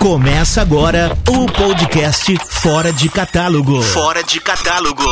Começa 0.00 0.62
agora 0.62 1.14
o 1.28 1.44
podcast 1.44 2.34
Fora 2.48 2.90
de 2.90 3.10
Catálogo. 3.10 3.82
Fora 3.82 4.24
de 4.24 4.40
catálogo. 4.40 5.04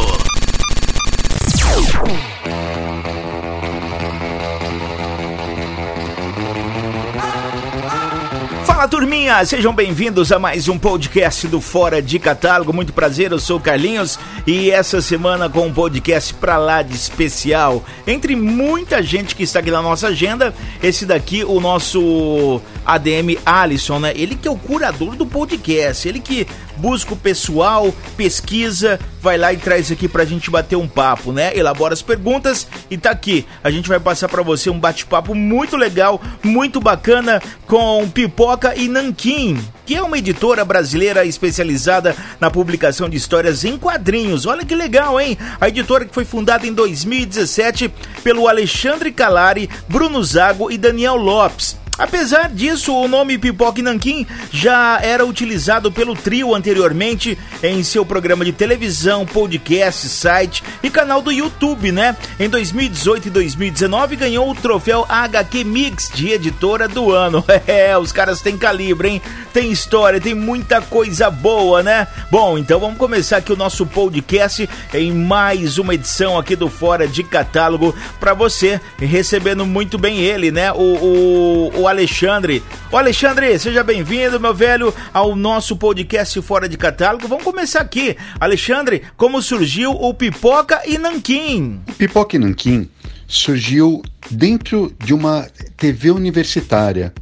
Turminha, 8.90 9.44
sejam 9.44 9.74
bem-vindos 9.74 10.32
a 10.32 10.38
mais 10.38 10.66
um 10.66 10.78
podcast 10.78 11.46
do 11.46 11.60
Fora 11.60 12.00
de 12.00 12.18
Catálogo. 12.18 12.72
Muito 12.72 12.92
prazer, 12.92 13.30
eu 13.30 13.38
sou 13.38 13.58
o 13.58 13.60
Carlinhos 13.60 14.18
e 14.46 14.70
essa 14.70 15.02
semana 15.02 15.48
com 15.48 15.66
um 15.66 15.72
podcast 15.72 16.32
pra 16.34 16.56
lá 16.56 16.80
de 16.80 16.94
especial. 16.94 17.84
Entre 18.06 18.34
muita 18.34 19.02
gente 19.02 19.36
que 19.36 19.42
está 19.42 19.58
aqui 19.58 19.70
na 19.70 19.82
nossa 19.82 20.08
agenda, 20.08 20.54
esse 20.82 21.04
daqui, 21.04 21.44
o 21.44 21.60
nosso 21.60 22.62
ADM 22.86 23.36
Alisson, 23.44 23.98
né? 23.98 24.12
Ele 24.16 24.34
que 24.34 24.48
é 24.48 24.50
o 24.50 24.56
curador 24.56 25.14
do 25.16 25.26
podcast, 25.26 26.08
ele 26.08 26.20
que 26.20 26.46
busca 26.78 27.12
o 27.12 27.16
pessoal, 27.16 27.92
pesquisa, 28.16 28.98
vai 29.20 29.36
lá 29.36 29.52
e 29.52 29.56
traz 29.56 29.90
aqui 29.90 30.08
pra 30.08 30.24
gente 30.24 30.50
bater 30.50 30.76
um 30.76 30.88
papo, 30.88 31.32
né? 31.32 31.56
Elabora 31.56 31.92
as 31.92 32.02
perguntas 32.02 32.66
e 32.90 32.96
tá 32.96 33.10
aqui. 33.10 33.44
A 33.62 33.70
gente 33.70 33.88
vai 33.88 33.98
passar 33.98 34.28
para 34.28 34.42
você 34.42 34.70
um 34.70 34.78
bate-papo 34.78 35.34
muito 35.34 35.76
legal, 35.76 36.20
muito 36.42 36.80
bacana 36.80 37.42
com 37.66 38.08
Pipoca 38.08 38.74
e 38.76 38.88
Nanquim, 38.88 39.58
que 39.84 39.96
é 39.96 40.02
uma 40.02 40.18
editora 40.18 40.64
brasileira 40.64 41.24
especializada 41.24 42.14
na 42.40 42.50
publicação 42.50 43.08
de 43.08 43.16
histórias 43.16 43.64
em 43.64 43.76
quadrinhos. 43.76 44.46
Olha 44.46 44.64
que 44.64 44.74
legal, 44.74 45.20
hein? 45.20 45.36
A 45.60 45.68
editora 45.68 46.04
que 46.04 46.14
foi 46.14 46.24
fundada 46.24 46.66
em 46.66 46.72
2017 46.72 47.92
pelo 48.22 48.46
Alexandre 48.46 49.10
Calari, 49.10 49.68
Bruno 49.88 50.22
Zago 50.22 50.70
e 50.70 50.78
Daniel 50.78 51.16
Lopes. 51.16 51.87
Apesar 51.98 52.48
disso, 52.48 52.94
o 52.94 53.08
nome 53.08 53.36
Pipoca 53.36 53.80
e 53.80 53.82
Nanquim 53.82 54.24
já 54.52 55.00
era 55.02 55.26
utilizado 55.26 55.90
pelo 55.90 56.14
trio 56.14 56.54
anteriormente 56.54 57.36
em 57.60 57.82
seu 57.82 58.06
programa 58.06 58.44
de 58.44 58.52
televisão, 58.52 59.26
podcast, 59.26 60.08
site 60.08 60.62
e 60.80 60.88
canal 60.88 61.20
do 61.20 61.32
YouTube, 61.32 61.90
né? 61.90 62.16
Em 62.38 62.48
2018 62.48 63.26
e 63.26 63.30
2019 63.30 64.14
ganhou 64.14 64.48
o 64.48 64.54
troféu 64.54 65.04
HQ 65.08 65.64
Mix 65.64 66.08
de 66.14 66.30
editora 66.30 66.86
do 66.86 67.12
ano. 67.12 67.44
É, 67.66 67.98
os 67.98 68.12
caras 68.12 68.40
têm 68.40 68.56
calibre, 68.56 69.08
hein? 69.08 69.22
Tem 69.52 69.70
história, 69.70 70.20
tem 70.20 70.34
muita 70.34 70.80
coisa 70.80 71.28
boa, 71.28 71.82
né? 71.82 72.06
Bom, 72.30 72.56
então 72.56 72.78
vamos 72.78 72.96
começar 72.96 73.38
aqui 73.38 73.52
o 73.52 73.56
nosso 73.56 73.84
podcast 73.84 74.68
em 74.94 75.12
mais 75.12 75.76
uma 75.76 75.94
edição 75.94 76.38
aqui 76.38 76.54
do 76.54 76.68
Fora 76.68 77.06
de 77.06 77.22
Catálogo 77.22 77.94
para 78.20 78.32
você, 78.32 78.80
recebendo 78.98 79.66
muito 79.66 79.98
bem 79.98 80.20
ele, 80.20 80.50
né? 80.50 80.72
O, 80.72 80.76
o, 80.76 81.72
o 81.80 81.87
Alexandre. 81.88 82.62
O 82.92 82.96
Alexandre, 82.96 83.58
seja 83.58 83.82
bem-vindo, 83.82 84.38
meu 84.38 84.54
velho, 84.54 84.94
ao 85.12 85.34
nosso 85.34 85.76
podcast 85.76 86.40
Fora 86.42 86.68
de 86.68 86.76
Catálogo. 86.76 87.26
Vamos 87.26 87.44
começar 87.44 87.80
aqui. 87.80 88.16
Alexandre, 88.38 89.02
como 89.16 89.40
surgiu 89.40 89.92
o 89.92 90.12
Pipoca 90.12 90.82
e 90.86 90.98
Nanquim? 90.98 91.80
O 91.88 91.92
Pipoca 91.94 92.36
e 92.36 92.38
Nanquim 92.38 92.88
surgiu 93.26 94.02
dentro 94.30 94.94
de 95.02 95.14
uma 95.14 95.48
TV 95.76 96.10
universitária, 96.10 97.12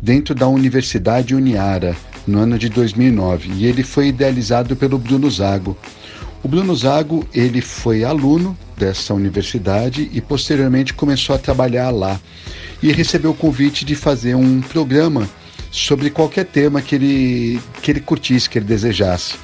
dentro 0.00 0.34
da 0.34 0.46
Universidade 0.46 1.34
Uniara, 1.34 1.96
no 2.26 2.38
ano 2.38 2.58
de 2.58 2.68
2009, 2.68 3.50
e 3.54 3.66
ele 3.66 3.82
foi 3.82 4.08
idealizado 4.08 4.76
pelo 4.76 4.98
Bruno 4.98 5.30
Zago. 5.30 5.76
O 6.42 6.48
Bruno 6.48 6.74
Zago, 6.74 7.26
ele 7.32 7.60
foi 7.60 8.04
aluno 8.04 8.56
dessa 8.76 9.14
universidade 9.14 10.10
e 10.12 10.20
posteriormente 10.20 10.92
começou 10.92 11.34
a 11.34 11.38
trabalhar 11.38 11.90
lá 11.90 12.20
e 12.82 12.92
recebeu 12.92 13.30
o 13.30 13.34
convite 13.34 13.84
de 13.84 13.94
fazer 13.94 14.34
um 14.34 14.60
programa 14.60 15.28
sobre 15.70 16.10
qualquer 16.10 16.44
tema 16.44 16.82
que 16.82 16.94
ele, 16.94 17.60
que 17.80 17.90
ele 17.90 18.00
curtisse, 18.00 18.48
que 18.48 18.58
ele 18.58 18.66
desejasse. 18.66 19.36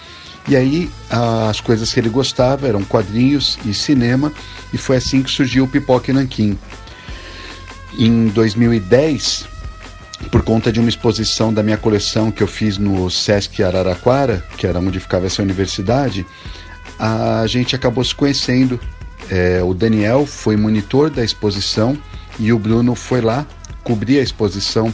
E 0.48 0.56
aí 0.56 0.90
as 1.10 1.60
coisas 1.60 1.92
que 1.92 2.00
ele 2.00 2.08
gostava 2.08 2.66
eram 2.66 2.82
quadrinhos 2.82 3.58
e 3.64 3.72
cinema, 3.72 4.32
e 4.72 4.78
foi 4.78 4.96
assim 4.96 5.22
que 5.22 5.30
surgiu 5.30 5.64
o 5.64 5.68
Pipoca 5.68 6.10
e 6.10 6.14
Nanquim. 6.14 6.58
Em 7.98 8.28
2010, 8.28 9.46
por 10.30 10.42
conta 10.42 10.72
de 10.72 10.80
uma 10.80 10.88
exposição 10.88 11.52
da 11.52 11.62
minha 11.62 11.76
coleção 11.76 12.30
que 12.30 12.42
eu 12.42 12.46
fiz 12.46 12.76
no 12.76 13.10
Sesc 13.10 13.62
Araraquara, 13.62 14.44
que 14.56 14.66
era 14.66 14.78
onde 14.78 14.98
ficava 15.00 15.26
essa 15.26 15.42
universidade, 15.42 16.26
a 16.98 17.46
gente 17.46 17.76
acabou 17.76 18.02
se 18.02 18.14
conhecendo. 18.14 18.80
É, 19.30 19.62
o 19.62 19.74
Daniel 19.74 20.26
foi 20.26 20.56
monitor 20.56 21.10
da 21.10 21.22
exposição 21.22 21.96
e 22.38 22.52
o 22.52 22.58
Bruno 22.58 22.94
foi 22.94 23.20
lá 23.20 23.46
cobrir 23.82 24.18
a 24.18 24.22
exposição 24.22 24.92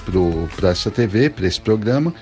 para 0.57 0.71
essa 0.71 0.91
TV, 0.91 1.29
para 1.29 1.47
esse 1.47 1.61
programa. 1.61 2.15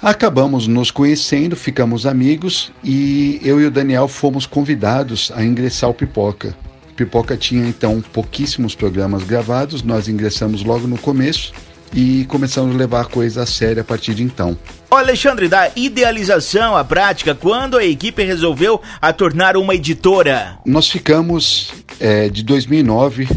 Acabamos 0.00 0.66
nos 0.66 0.90
conhecendo, 0.90 1.54
ficamos 1.54 2.06
amigos 2.06 2.72
e 2.82 3.38
eu 3.42 3.60
e 3.60 3.66
o 3.66 3.70
Daniel 3.70 4.08
fomos 4.08 4.46
convidados 4.46 5.30
a 5.34 5.44
ingressar 5.44 5.88
ao 5.88 5.94
Pipoca. 5.94 6.56
O 6.90 6.94
Pipoca 6.94 7.36
tinha 7.36 7.66
então 7.68 8.02
pouquíssimos 8.12 8.74
programas 8.74 9.22
gravados, 9.22 9.82
nós 9.82 10.08
ingressamos 10.08 10.64
logo 10.64 10.88
no 10.88 10.98
começo 10.98 11.52
e 11.94 12.24
começamos 12.24 12.74
a 12.74 12.78
levar 12.78 13.02
a 13.02 13.04
coisa 13.04 13.42
a 13.42 13.46
sério 13.46 13.82
a 13.82 13.84
partir 13.84 14.14
de 14.14 14.22
então. 14.22 14.56
Alexandre, 14.90 15.48
da 15.48 15.70
idealização 15.76 16.76
à 16.76 16.84
prática, 16.84 17.34
quando 17.34 17.76
a 17.76 17.84
equipe 17.84 18.22
resolveu 18.24 18.80
a 19.00 19.12
tornar 19.12 19.56
uma 19.56 19.74
editora? 19.74 20.58
Nós 20.66 20.88
ficamos 20.88 21.72
é, 22.00 22.28
de 22.28 22.42
2009 22.42 23.28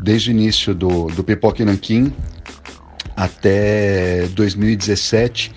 desde 0.00 0.30
o 0.30 0.32
início 0.32 0.74
do, 0.74 1.06
do 1.08 1.22
Pipoca 1.22 1.62
e 1.62 1.64
Nanquim 1.64 2.12
até 3.16 4.26
2017, 4.28 5.52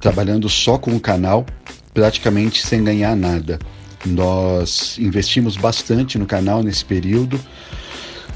trabalhando 0.00 0.48
só 0.48 0.78
com 0.78 0.94
o 0.94 1.00
canal, 1.00 1.44
praticamente 1.92 2.64
sem 2.64 2.84
ganhar 2.84 3.16
nada. 3.16 3.58
Nós 4.06 4.96
investimos 4.98 5.56
bastante 5.56 6.18
no 6.18 6.26
canal 6.26 6.62
nesse 6.62 6.84
período, 6.84 7.40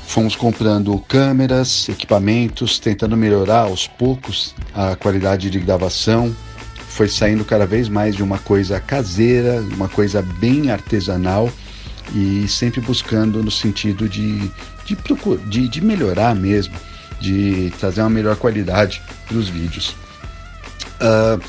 fomos 0.06 0.34
comprando 0.34 0.98
câmeras, 1.06 1.88
equipamentos, 1.88 2.78
tentando 2.78 3.16
melhorar 3.16 3.62
aos 3.62 3.87
poucos 3.87 4.54
a 4.75 4.97
qualidade 4.97 5.50
de 5.50 5.60
gravação. 5.60 6.34
Foi 6.88 7.06
saindo 7.06 7.44
cada 7.44 7.66
vez 7.66 7.88
mais 7.88 8.16
de 8.16 8.22
uma 8.22 8.38
coisa 8.38 8.81
caseira, 8.81 9.62
uma 9.75 9.88
coisa 9.88 10.21
bem 10.21 10.71
artesanal 10.71 11.48
e 12.15 12.48
sempre 12.48 12.81
buscando 12.81 13.43
no 13.43 13.50
sentido 13.50 14.09
de, 14.09 14.50
de, 14.88 14.97
procura, 14.97 15.38
de, 15.47 15.69
de 15.69 15.82
melhorar 15.82 16.34
mesmo, 16.34 16.75
de 17.21 17.71
trazer 17.78 18.00
uma 18.00 18.09
melhor 18.09 18.37
qualidade 18.37 19.03
para 19.26 19.37
os 19.37 19.49
vídeos. 19.49 19.94
Uh, 21.00 21.41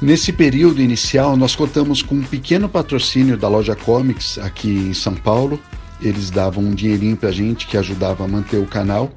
nesse 0.00 0.32
período 0.32 0.80
inicial, 0.80 1.36
nós 1.36 1.54
contamos 1.54 2.00
com 2.00 2.14
um 2.14 2.22
pequeno 2.22 2.66
patrocínio 2.68 3.36
da 3.36 3.46
loja 3.46 3.76
Comics 3.76 4.38
aqui 4.38 4.70
em 4.70 4.94
São 4.94 5.14
Paulo. 5.14 5.60
Eles 6.00 6.30
davam 6.30 6.64
um 6.64 6.74
dinheirinho 6.74 7.16
para 7.16 7.28
a 7.28 7.32
gente 7.32 7.66
que 7.66 7.76
ajudava 7.76 8.24
a 8.24 8.28
manter 8.28 8.56
o 8.56 8.66
canal. 8.66 9.10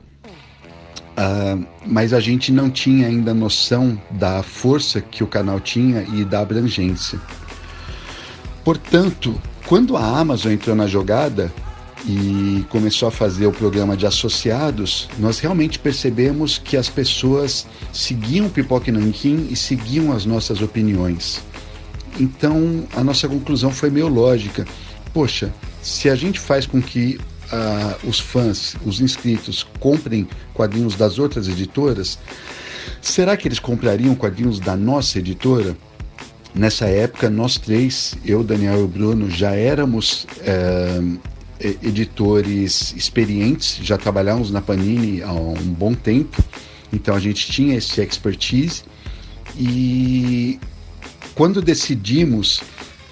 Uh, 1.18 1.66
mas 1.86 2.14
a 2.14 2.20
gente 2.20 2.52
não 2.52 2.70
tinha 2.70 3.08
ainda 3.08 3.34
noção 3.34 4.02
da 4.12 4.44
força 4.44 5.02
que 5.02 5.24
o 5.24 5.28
canal 5.28 5.60
tinha 5.60 6.04
e 6.14 6.24
da 6.26 6.42
abrangência. 6.42 7.20
Portanto, 8.64 9.40
quando 9.66 9.98
a 9.98 10.20
Amazon 10.20 10.52
entrou 10.52 10.76
na 10.76 10.88
jogada 10.88 11.52
e 12.06 12.66
começou 12.70 13.08
a 13.08 13.12
fazer 13.12 13.46
o 13.46 13.52
programa 13.52 13.98
de 13.98 14.06
associados, 14.06 15.10
nós 15.18 15.40
realmente 15.40 15.78
percebemos 15.78 16.58
que 16.58 16.78
as 16.78 16.90
pessoas 16.90 17.68
seguiam 17.92 18.50
Pipoca 18.50 18.90
e 18.90 18.94
Nanquim 18.94 19.48
e 19.50 19.56
seguiam 19.56 20.12
as 20.12 20.26
nossas 20.26 20.62
opiniões. 20.62 21.42
Então, 22.20 22.86
a 22.96 23.04
nossa 23.04 23.28
conclusão 23.28 23.72
foi 23.72 23.90
meio 23.90 24.08
lógica. 24.08 24.66
Poxa, 25.14 25.54
se 25.82 26.10
a 26.10 26.16
gente 26.16 26.40
faz 26.40 26.66
com 26.66 26.82
que 26.82 27.20
uh, 27.52 28.08
os 28.08 28.20
fãs, 28.20 28.76
os 28.86 29.02
inscritos, 29.02 29.66
comprem 29.80 30.28
quadrinhos 30.54 30.96
das 30.96 31.20
outras 31.20 31.48
editoras, 31.48 32.18
será 33.02 33.36
que 33.36 33.48
eles 33.48 33.60
comprariam 33.60 34.16
quadrinhos 34.16 34.60
da 34.60 34.76
nossa 34.76 35.20
editora? 35.20 35.76
Nessa 36.54 36.88
época, 36.88 37.30
nós 37.30 37.58
três, 37.58 38.16
eu, 38.26 38.44
Daniel 38.44 38.80
e 38.80 38.84
o 38.84 38.88
Bruno, 38.88 39.30
já 39.30 39.52
éramos 39.52 40.26
é, 40.42 41.00
editores 41.60 42.94
experientes, 42.96 43.80
já 43.82 43.98
trabalhávamos 43.98 44.52
na 44.52 44.62
Panini 44.62 45.22
há 45.22 45.32
um 45.32 45.54
bom 45.54 45.94
tempo, 45.94 46.42
então 46.92 47.16
a 47.16 47.20
gente 47.20 47.52
tinha 47.52 47.76
esse 47.76 48.02
expertise. 48.02 48.84
E 49.58 50.60
quando 51.36 51.62
decidimos 51.62 52.62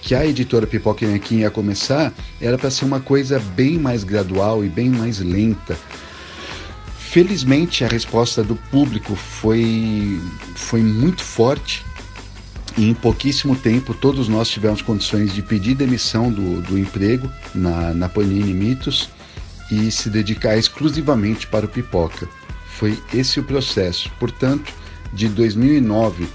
que 0.01 0.15
a 0.15 0.25
editora 0.25 0.65
Pipoca 0.65 1.05
Nequim 1.05 1.39
ia 1.39 1.51
começar, 1.51 2.13
era 2.39 2.57
para 2.57 2.71
ser 2.71 2.85
uma 2.85 3.01
coisa 3.01 3.39
bem 3.39 3.77
mais 3.77 4.03
gradual 4.03 4.63
e 4.63 4.69
bem 4.69 4.89
mais 4.89 5.19
lenta. 5.19 5.77
Felizmente, 6.97 7.83
a 7.83 7.87
resposta 7.87 8.43
do 8.43 8.55
público 8.55 9.15
foi, 9.15 10.21
foi 10.55 10.81
muito 10.81 11.23
forte 11.23 11.83
em 12.77 12.93
pouquíssimo 12.93 13.55
tempo 13.55 13.93
todos 13.93 14.27
nós 14.27 14.47
tivemos 14.49 14.81
condições 14.81 15.33
de 15.33 15.41
pedir 15.41 15.75
demissão 15.75 16.31
do, 16.31 16.61
do 16.61 16.77
emprego 16.77 17.31
na, 17.53 17.93
na 17.93 18.07
Panini 18.07 18.53
Mitos 18.53 19.09
e 19.71 19.91
se 19.91 20.09
dedicar 20.09 20.57
exclusivamente 20.57 21.47
para 21.47 21.65
o 21.65 21.69
pipoca. 21.69 22.27
Foi 22.77 22.97
esse 23.13 23.39
o 23.39 23.43
processo. 23.43 24.11
Portanto, 24.19 24.71
de 25.13 25.27
2009 25.27 26.27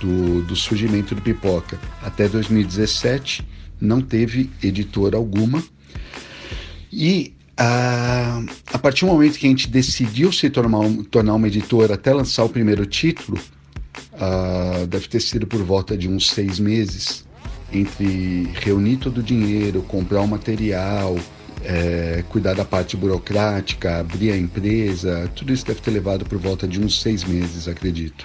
do, 0.00 0.42
do 0.42 0.56
surgimento 0.56 1.14
do 1.14 1.22
Pipoca 1.22 1.78
até 2.02 2.28
2017, 2.28 3.46
não 3.80 4.00
teve 4.00 4.50
editora 4.62 5.16
alguma. 5.16 5.62
E 6.92 7.34
a, 7.56 8.42
a 8.72 8.78
partir 8.78 9.06
do 9.06 9.12
momento 9.12 9.38
que 9.38 9.46
a 9.46 9.50
gente 9.50 9.68
decidiu 9.68 10.32
se 10.32 10.50
tornar, 10.50 10.80
tornar 11.10 11.34
uma 11.34 11.46
editora 11.46 11.94
até 11.94 12.12
lançar 12.12 12.44
o 12.44 12.48
primeiro 12.48 12.84
título, 12.84 13.38
uh, 14.16 14.86
deve 14.86 15.08
ter 15.08 15.20
sido 15.20 15.46
por 15.46 15.62
volta 15.62 15.96
de 15.96 16.08
uns 16.08 16.30
seis 16.30 16.58
meses 16.58 17.24
entre 17.72 18.50
reunir 18.60 18.96
todo 18.96 19.18
o 19.18 19.22
dinheiro, 19.22 19.82
comprar 19.82 20.20
o 20.20 20.26
material, 20.26 21.16
é, 21.64 22.22
cuidar 22.28 22.54
da 22.54 22.64
parte 22.64 22.96
burocrática, 22.96 23.98
abrir 23.98 24.32
a 24.32 24.36
empresa, 24.36 25.30
tudo 25.34 25.52
isso 25.52 25.66
deve 25.66 25.80
ter 25.80 25.90
levado 25.90 26.24
por 26.24 26.38
volta 26.38 26.66
de 26.66 26.80
uns 26.80 27.00
seis 27.00 27.24
meses, 27.24 27.66
acredito. 27.66 28.24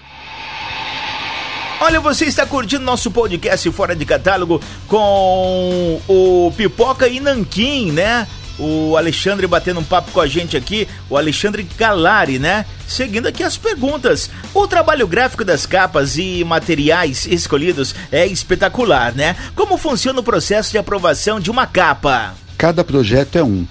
Olha, 1.80 2.00
você 2.00 2.26
está 2.26 2.46
curtindo 2.46 2.84
nosso 2.84 3.10
podcast 3.10 3.70
Fora 3.72 3.96
de 3.96 4.06
Catálogo 4.06 4.62
com 4.88 6.00
o 6.08 6.54
Pipoca 6.56 7.08
e 7.08 7.20
Nanquim, 7.20 7.92
né? 7.92 8.28
O 8.64 8.96
Alexandre 8.96 9.48
batendo 9.48 9.80
um 9.80 9.84
papo 9.84 10.12
com 10.12 10.22
a 10.22 10.28
gente 10.28 10.56
aqui, 10.56 10.88
o 11.10 11.18
Alexandre 11.18 11.64
Calari, 11.64 12.38
né? 12.38 12.64
Seguindo 12.88 13.26
aqui 13.26 13.42
as 13.42 13.58
perguntas. 13.58 14.30
O 14.54 14.68
trabalho 14.68 15.08
gráfico 15.08 15.44
das 15.44 15.66
capas 15.66 16.16
e 16.16 16.44
materiais 16.44 17.26
escolhidos 17.26 17.96
é 18.12 18.28
espetacular, 18.28 19.16
né? 19.16 19.36
Como 19.56 19.80
funciona 19.80 20.20
o 20.20 20.24
processo 20.24 20.70
de 20.70 20.78
aprovação 20.78 21.40
de 21.40 21.50
uma 21.50 21.66
capa? 21.66 22.36
Cada 22.56 22.84
projeto 22.84 23.36
é 23.36 23.44
um, 23.44 23.66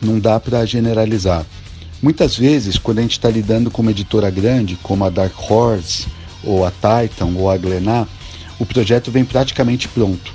não 0.00 0.20
dá 0.20 0.38
para 0.38 0.64
generalizar. 0.64 1.44
Muitas 2.00 2.36
vezes, 2.36 2.78
quando 2.78 3.00
a 3.00 3.02
gente 3.02 3.18
está 3.18 3.28
lidando 3.28 3.72
com 3.72 3.82
uma 3.82 3.90
editora 3.90 4.30
grande, 4.30 4.78
como 4.84 5.04
a 5.04 5.10
Dark 5.10 5.34
Horse, 5.50 6.06
ou 6.44 6.64
a 6.64 6.70
Titan, 6.70 7.32
ou 7.34 7.50
a 7.50 7.56
Glenar, 7.56 8.06
o 8.56 8.64
projeto 8.64 9.10
vem 9.10 9.24
praticamente 9.24 9.88
pronto. 9.88 10.32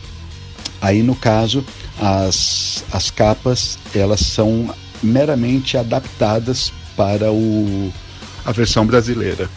Aí, 0.82 1.02
no 1.02 1.16
caso, 1.16 1.64
as, 2.00 2.84
as 2.92 3.10
capas 3.10 3.78
elas 3.94 4.22
são 4.22 4.74
meramente 5.02 5.78
adaptadas 5.78 6.72
para 6.96 7.32
o, 7.32 7.92
a 8.46 8.52
versão 8.52 8.86
brasileira. 8.86 9.50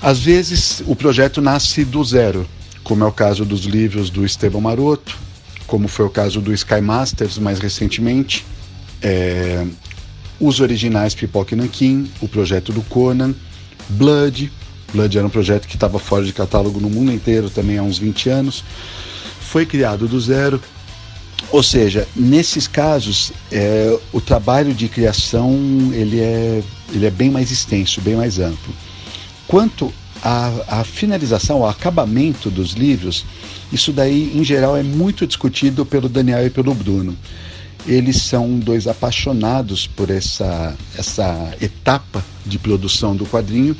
Às 0.00 0.18
vezes, 0.18 0.82
o 0.86 0.94
projeto 0.94 1.40
nasce 1.40 1.84
do 1.84 2.04
zero, 2.04 2.46
como 2.82 3.04
é 3.04 3.06
o 3.06 3.12
caso 3.12 3.44
dos 3.44 3.64
livros 3.64 4.10
do 4.10 4.24
Estevão 4.24 4.60
Maroto, 4.60 5.16
como 5.66 5.88
foi 5.88 6.04
o 6.04 6.10
caso 6.10 6.40
do 6.40 6.52
Sky 6.52 6.80
Masters 6.80 7.38
mais 7.38 7.58
recentemente, 7.58 8.44
é, 9.00 9.66
os 10.38 10.60
originais 10.60 11.14
Pipoca 11.14 11.54
e 11.54 11.58
Nankin, 11.58 12.10
o 12.20 12.28
projeto 12.28 12.72
do 12.72 12.82
Conan, 12.82 13.34
Blood. 13.88 14.52
Blood 14.92 15.18
era 15.18 15.26
um 15.26 15.30
projeto 15.30 15.66
que 15.66 15.76
estava 15.76 15.98
fora 15.98 16.24
de 16.24 16.32
catálogo 16.32 16.80
no 16.80 16.90
mundo 16.90 17.12
inteiro 17.12 17.50
também 17.50 17.78
há 17.78 17.82
uns 17.82 17.98
20 17.98 18.28
anos. 18.28 18.64
Foi 19.40 19.64
criado 19.64 20.06
do 20.06 20.20
zero. 20.20 20.60
Ou 21.54 21.62
seja, 21.62 22.08
nesses 22.16 22.66
casos, 22.66 23.30
é, 23.52 23.96
o 24.12 24.20
trabalho 24.20 24.74
de 24.74 24.88
criação 24.88 25.54
ele 25.92 26.18
é, 26.18 26.60
ele 26.92 27.06
é 27.06 27.10
bem 27.12 27.30
mais 27.30 27.52
extenso, 27.52 28.00
bem 28.00 28.16
mais 28.16 28.40
amplo. 28.40 28.74
Quanto 29.46 29.94
à, 30.20 30.80
à 30.80 30.82
finalização, 30.82 31.62
ao 31.62 31.68
acabamento 31.68 32.50
dos 32.50 32.72
livros, 32.72 33.24
isso 33.72 33.92
daí, 33.92 34.36
em 34.36 34.42
geral, 34.42 34.76
é 34.76 34.82
muito 34.82 35.28
discutido 35.28 35.86
pelo 35.86 36.08
Daniel 36.08 36.44
e 36.44 36.50
pelo 36.50 36.74
Bruno. 36.74 37.16
Eles 37.86 38.16
são 38.22 38.58
dois 38.58 38.88
apaixonados 38.88 39.86
por 39.86 40.10
essa, 40.10 40.76
essa 40.98 41.54
etapa 41.60 42.24
de 42.44 42.58
produção 42.58 43.14
do 43.14 43.26
quadrinho 43.26 43.76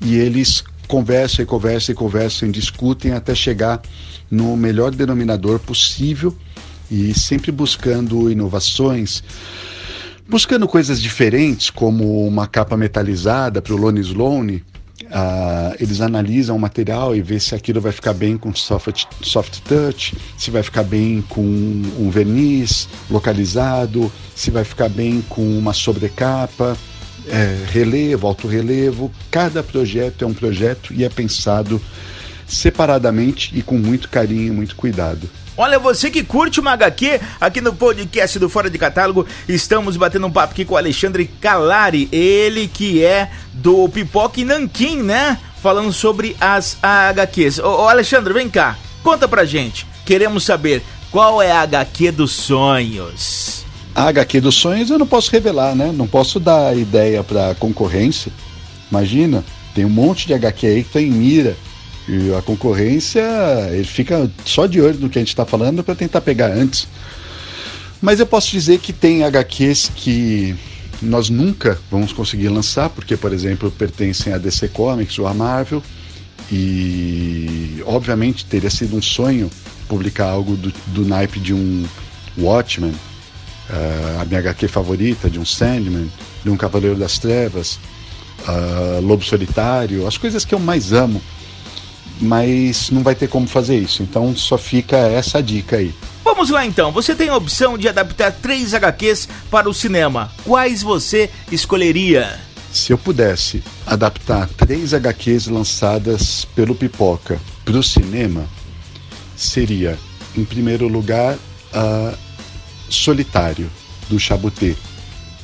e 0.00 0.16
eles 0.16 0.64
conversam 0.88 1.44
e 1.44 1.46
conversam 1.46 1.92
e 1.92 1.96
conversam 1.96 2.50
discutem 2.50 3.12
até 3.12 3.32
chegar 3.32 3.80
no 4.28 4.56
melhor 4.56 4.90
denominador 4.90 5.60
possível 5.60 6.36
e 6.92 7.18
sempre 7.18 7.50
buscando 7.50 8.30
inovações, 8.30 9.24
buscando 10.28 10.68
coisas 10.68 11.00
diferentes, 11.00 11.70
como 11.70 12.26
uma 12.26 12.46
capa 12.46 12.76
metalizada 12.76 13.62
para 13.62 13.72
o 13.72 13.76
Lone 13.78 14.00
Sloane, 14.00 14.62
Uh, 15.02 15.76
eles 15.80 16.00
analisam 16.00 16.56
o 16.56 16.58
material 16.58 17.14
e 17.14 17.20
vê 17.20 17.38
se 17.38 17.54
aquilo 17.54 17.80
vai 17.80 17.92
ficar 17.92 18.14
bem 18.14 18.38
com 18.38 18.54
soft, 18.54 19.04
soft 19.20 19.58
touch, 19.60 20.16
se 20.38 20.50
vai 20.50 20.62
ficar 20.62 20.84
bem 20.84 21.22
com 21.28 21.42
um 21.42 22.08
verniz 22.08 22.88
localizado, 23.10 24.10
se 24.34 24.50
vai 24.50 24.64
ficar 24.64 24.88
bem 24.88 25.22
com 25.28 25.42
uma 25.58 25.74
sobrecapa, 25.74 26.78
é, 27.28 27.64
relevo, 27.70 28.26
alto 28.26 28.46
relevo. 28.46 29.10
Cada 29.30 29.62
projeto 29.62 30.24
é 30.24 30.26
um 30.26 30.32
projeto 30.32 30.94
e 30.94 31.04
é 31.04 31.08
pensado 31.08 31.82
separadamente 32.46 33.52
e 33.54 33.60
com 33.62 33.76
muito 33.76 34.08
carinho 34.08 34.54
muito 34.54 34.76
cuidado. 34.76 35.28
Olha, 35.54 35.78
você 35.78 36.10
que 36.10 36.24
curte 36.24 36.60
uma 36.60 36.72
HQ, 36.72 37.20
aqui 37.38 37.60
no 37.60 37.74
podcast 37.74 38.38
do 38.38 38.48
Fora 38.48 38.70
de 38.70 38.78
Catálogo, 38.78 39.26
estamos 39.46 39.98
batendo 39.98 40.26
um 40.26 40.30
papo 40.30 40.52
aqui 40.52 40.64
com 40.64 40.74
o 40.74 40.78
Alexandre 40.78 41.26
Calari, 41.26 42.08
ele 42.10 42.66
que 42.66 43.04
é 43.04 43.30
do 43.52 43.86
Pipoca 43.90 44.40
e 44.40 44.46
Nanquim, 44.46 45.02
né? 45.02 45.38
Falando 45.62 45.92
sobre 45.92 46.34
as 46.40 46.78
HQs. 46.82 47.58
Ô, 47.58 47.82
ô, 47.82 47.88
Alexandre, 47.88 48.32
vem 48.32 48.48
cá, 48.48 48.78
conta 49.02 49.28
pra 49.28 49.44
gente. 49.44 49.86
Queremos 50.06 50.44
saber 50.44 50.82
qual 51.10 51.42
é 51.42 51.52
a 51.52 51.60
HQ 51.60 52.12
dos 52.12 52.32
sonhos. 52.32 53.66
A 53.94 54.08
HQ 54.08 54.40
dos 54.40 54.54
sonhos 54.54 54.88
eu 54.88 54.98
não 54.98 55.06
posso 55.06 55.30
revelar, 55.30 55.74
né? 55.74 55.92
Não 55.94 56.06
posso 56.06 56.40
dar 56.40 56.74
ideia 56.74 57.22
pra 57.22 57.54
concorrência. 57.56 58.32
Imagina, 58.90 59.44
tem 59.74 59.84
um 59.84 59.90
monte 59.90 60.26
de 60.26 60.32
HQ 60.32 60.66
aí 60.66 60.82
que 60.82 60.90
tá 60.90 61.00
em 61.00 61.10
mira 61.10 61.54
e 62.12 62.34
a 62.34 62.42
concorrência, 62.42 63.22
ele 63.70 63.84
fica 63.84 64.30
só 64.44 64.66
de 64.66 64.80
olho 64.80 64.98
no 64.98 65.08
que 65.08 65.18
a 65.18 65.22
gente 65.22 65.30
está 65.30 65.46
falando 65.46 65.82
para 65.82 65.94
tentar 65.94 66.20
pegar 66.20 66.48
antes. 66.48 66.86
Mas 68.02 68.20
eu 68.20 68.26
posso 68.26 68.50
dizer 68.50 68.80
que 68.80 68.92
tem 68.92 69.24
HQs 69.24 69.90
que 69.96 70.54
nós 71.00 71.30
nunca 71.30 71.78
vamos 71.90 72.12
conseguir 72.12 72.48
lançar, 72.48 72.90
porque, 72.90 73.16
por 73.16 73.32
exemplo, 73.32 73.70
pertencem 73.70 74.32
a 74.32 74.38
DC 74.38 74.68
Comics 74.68 75.18
ou 75.18 75.26
a 75.26 75.32
Marvel. 75.32 75.82
E, 76.50 77.82
obviamente, 77.86 78.44
teria 78.44 78.68
sido 78.68 78.94
um 78.94 79.00
sonho 79.00 79.50
publicar 79.88 80.26
algo 80.26 80.54
do, 80.54 80.72
do 80.88 81.06
naipe 81.06 81.40
de 81.40 81.54
um 81.54 81.84
Watchmen, 82.36 82.90
uh, 82.90 84.20
a 84.20 84.24
minha 84.26 84.40
HQ 84.40 84.68
favorita, 84.68 85.30
de 85.30 85.38
um 85.38 85.46
Sandman, 85.46 86.10
de 86.44 86.50
um 86.50 86.56
Cavaleiro 86.56 86.96
das 86.96 87.18
Trevas, 87.18 87.78
uh, 88.46 89.00
Lobo 89.00 89.24
Solitário, 89.24 90.06
as 90.06 90.18
coisas 90.18 90.44
que 90.44 90.54
eu 90.54 90.58
mais 90.58 90.92
amo 90.92 91.22
mas 92.22 92.88
não 92.90 93.02
vai 93.02 93.14
ter 93.16 93.28
como 93.28 93.48
fazer 93.48 93.76
isso. 93.76 94.02
Então 94.02 94.34
só 94.36 94.56
fica 94.56 94.96
essa 94.96 95.42
dica 95.42 95.76
aí. 95.76 95.92
Vamos 96.24 96.50
lá 96.50 96.64
então, 96.64 96.92
você 96.92 97.14
tem 97.14 97.28
a 97.28 97.36
opção 97.36 97.76
de 97.76 97.88
adaptar 97.88 98.30
três 98.30 98.72
HQs 98.72 99.28
para 99.50 99.68
o 99.68 99.74
cinema. 99.74 100.30
Quais 100.44 100.82
você 100.82 101.28
escolheria? 101.50 102.40
Se 102.72 102.92
eu 102.92 102.96
pudesse 102.96 103.62
adaptar 103.84 104.48
três 104.48 104.94
HQs 104.94 105.48
lançadas 105.48 106.46
pelo 106.54 106.74
Pipoca 106.74 107.38
para 107.64 107.76
o 107.76 107.82
cinema, 107.82 108.46
seria, 109.36 109.98
em 110.36 110.44
primeiro 110.44 110.88
lugar, 110.88 111.36
a 111.74 112.14
Solitário, 112.88 113.68
do 114.08 114.18
Chabuté. 114.18 114.74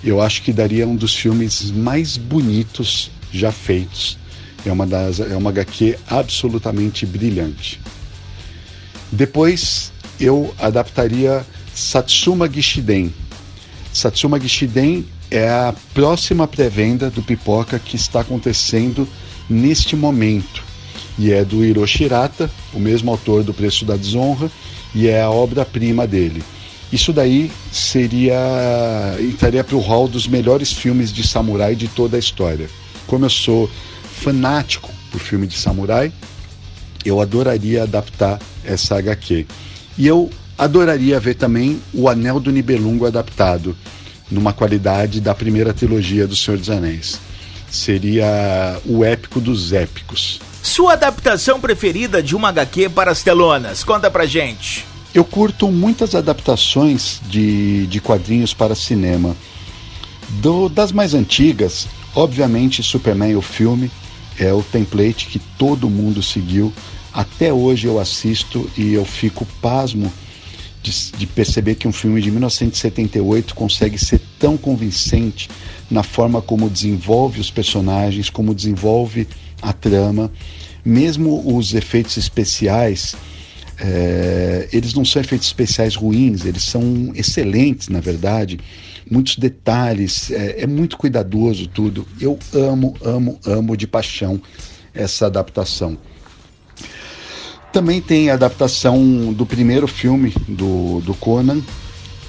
Eu 0.03 0.23
acho 0.23 0.43
que 0.43 0.53
daria 0.53 0.87
um 0.87 0.95
dos 0.95 1.15
filmes 1.15 1.71
mais 1.71 2.17
bonitos 2.17 3.11
já 3.33 3.51
feitos 3.51 4.17
é 4.65 4.73
uma, 4.73 4.87
das, 4.87 5.21
é 5.21 5.37
uma 5.37 5.51
HQ 5.51 5.99
absolutamente 6.09 7.07
brilhante. 7.07 7.81
Depois 9.11 9.93
eu 10.21 10.55
adaptaria 10.59 11.45
Satsuma 11.75 12.51
Gishiden. 12.51 13.13
Satsuma 13.93 14.39
Gishiden 14.39 15.07
é 15.31 15.49
a 15.49 15.75
próxima 15.95 16.47
pré-venda 16.47 17.11
do 17.11 17.23
Pipoca 17.23 17.79
que 17.79 17.97
está 17.97 18.21
acontecendo 18.21 19.09
neste 19.49 19.95
momento. 19.95 20.63
E 21.19 21.33
é 21.33 21.45
do 21.45 21.65
Hiroshi 21.65 22.05
Hirata, 22.05 22.51
o 22.73 22.79
mesmo 22.79 23.11
autor 23.11 23.43
do 23.43 23.53
Preço 23.53 23.85
da 23.85 23.97
Desonra, 23.97 24.51
e 24.95 25.09
é 25.09 25.23
a 25.23 25.31
obra-prima 25.31 26.07
dele. 26.07 26.43
Isso 26.93 27.13
daí 27.13 27.51
seria 27.71 28.37
entraria 29.21 29.63
para 29.63 29.77
o 29.77 29.81
hall 29.81 30.09
dos 30.09 30.27
melhores 30.27 30.73
filmes 30.73 31.13
de 31.13 31.27
samurai 31.27 31.75
de 31.75 31.89
toda 31.89 32.17
a 32.17 32.21
história. 32.21 32.71
Como 33.07 33.25
eu 33.25 33.31
sou 33.31 33.71
fanático 34.19 34.93
por 35.11 35.21
filme 35.21 35.47
de 35.47 35.57
samurai, 35.57 36.13
eu 37.05 37.21
adoraria 37.21 37.85
adaptar 37.85 38.39
essa 38.65 38.99
HQ. 38.99 39.47
E 39.97 40.07
eu 40.07 40.31
adoraria 40.57 41.19
ver 41.21 41.35
também 41.35 41.81
o 41.95 42.09
Anel 42.09 42.41
do 42.41 42.51
Nibelungo 42.51 43.07
adaptado, 43.07 43.77
numa 44.31 44.53
qualidade 44.53 45.21
da 45.21 45.35
primeira 45.35 45.73
trilogia 45.73 46.27
do 46.27 46.37
Senhor 46.37 46.59
dos 46.59 46.69
Anéis. 46.69 47.19
Seria 47.71 48.81
o 48.85 49.05
épico 49.05 49.41
dos 49.41 49.73
épicos. 49.73 50.41
Sua 50.63 50.95
adaptação 50.95 51.61
preferida 51.61 52.23
de 52.23 52.35
uma 52.35 52.49
HQ 52.49 52.91
para 52.91 53.11
as 53.11 53.23
telonas? 53.23 53.85
Conta 53.85 54.11
pra 54.11 54.27
gente. 54.27 54.85
Eu 55.15 55.25
curto 55.25 55.71
muitas 55.71 56.15
adaptações 56.15 57.21
de, 57.29 57.87
de 57.87 58.01
quadrinhos 58.01 58.53
para 58.53 58.75
cinema. 58.75 59.35
Do, 60.41 60.69
das 60.69 60.93
mais 60.93 61.15
antigas, 61.15 61.89
obviamente 62.15 62.83
Superman 62.83 63.35
o 63.37 63.43
filme, 63.43 63.91
é 64.39 64.53
o 64.53 64.63
template 64.63 65.27
que 65.27 65.39
todo 65.59 65.91
mundo 65.91 66.23
seguiu. 66.23 66.73
Até 67.13 67.53
hoje 67.53 67.87
eu 67.87 67.99
assisto 67.99 68.71
e 68.77 68.93
eu 68.95 69.05
fico 69.05 69.47
pasmo 69.61 70.13
de, 70.83 71.13
de, 71.17 71.27
perceber 71.27 71.75
que 71.75 71.89
um 71.89 71.93
filme 71.93 72.21
de 72.21 72.31
1978 72.31 73.55
consegue 73.55 73.99
ser 73.99 74.21
tão 74.39 74.57
convincente 74.57 75.49
na 75.91 76.03
forma 76.03 76.41
como 76.41 76.71
desenvolve 76.71 77.41
os 77.41 77.51
personagens, 77.51 78.31
como 78.31 78.55
desenvolve 78.55 79.27
a 79.61 79.73
trama, 79.73 80.31
mesmo 80.85 81.57
os 81.57 81.75
efeitos 81.75 82.17
especiais. 82.17 83.17
É, 83.81 84.69
eles 84.73 84.95
não 84.95 85.05
são 85.05 85.21
efeitos 85.21 85.49
especiais 85.49 85.95
ruins, 85.95 86.45
eles 86.45 86.65
são 86.65 87.13
excelentes, 87.15 87.89
na 87.89 88.01
verdade. 88.01 88.59
Muitos 89.11 89.37
detalhes, 89.37 90.31
é, 90.31 90.63
é 90.63 90.67
muito 90.67 90.97
cuidadoso 90.97 91.67
tudo. 91.67 92.07
Eu 92.21 92.39
amo, 92.55 92.95
amo, 93.03 93.39
amo 93.45 93.77
de 93.77 93.87
paixão 93.87 94.41
essa 94.95 95.27
adaptação. 95.27 95.97
Também 97.73 98.01
tem 98.01 98.31
a 98.31 98.35
adaptação 98.35 99.33
do 99.33 99.45
primeiro 99.45 99.87
filme 99.87 100.35
do, 100.49 101.01
do 101.01 101.15
Conan. 101.15 101.63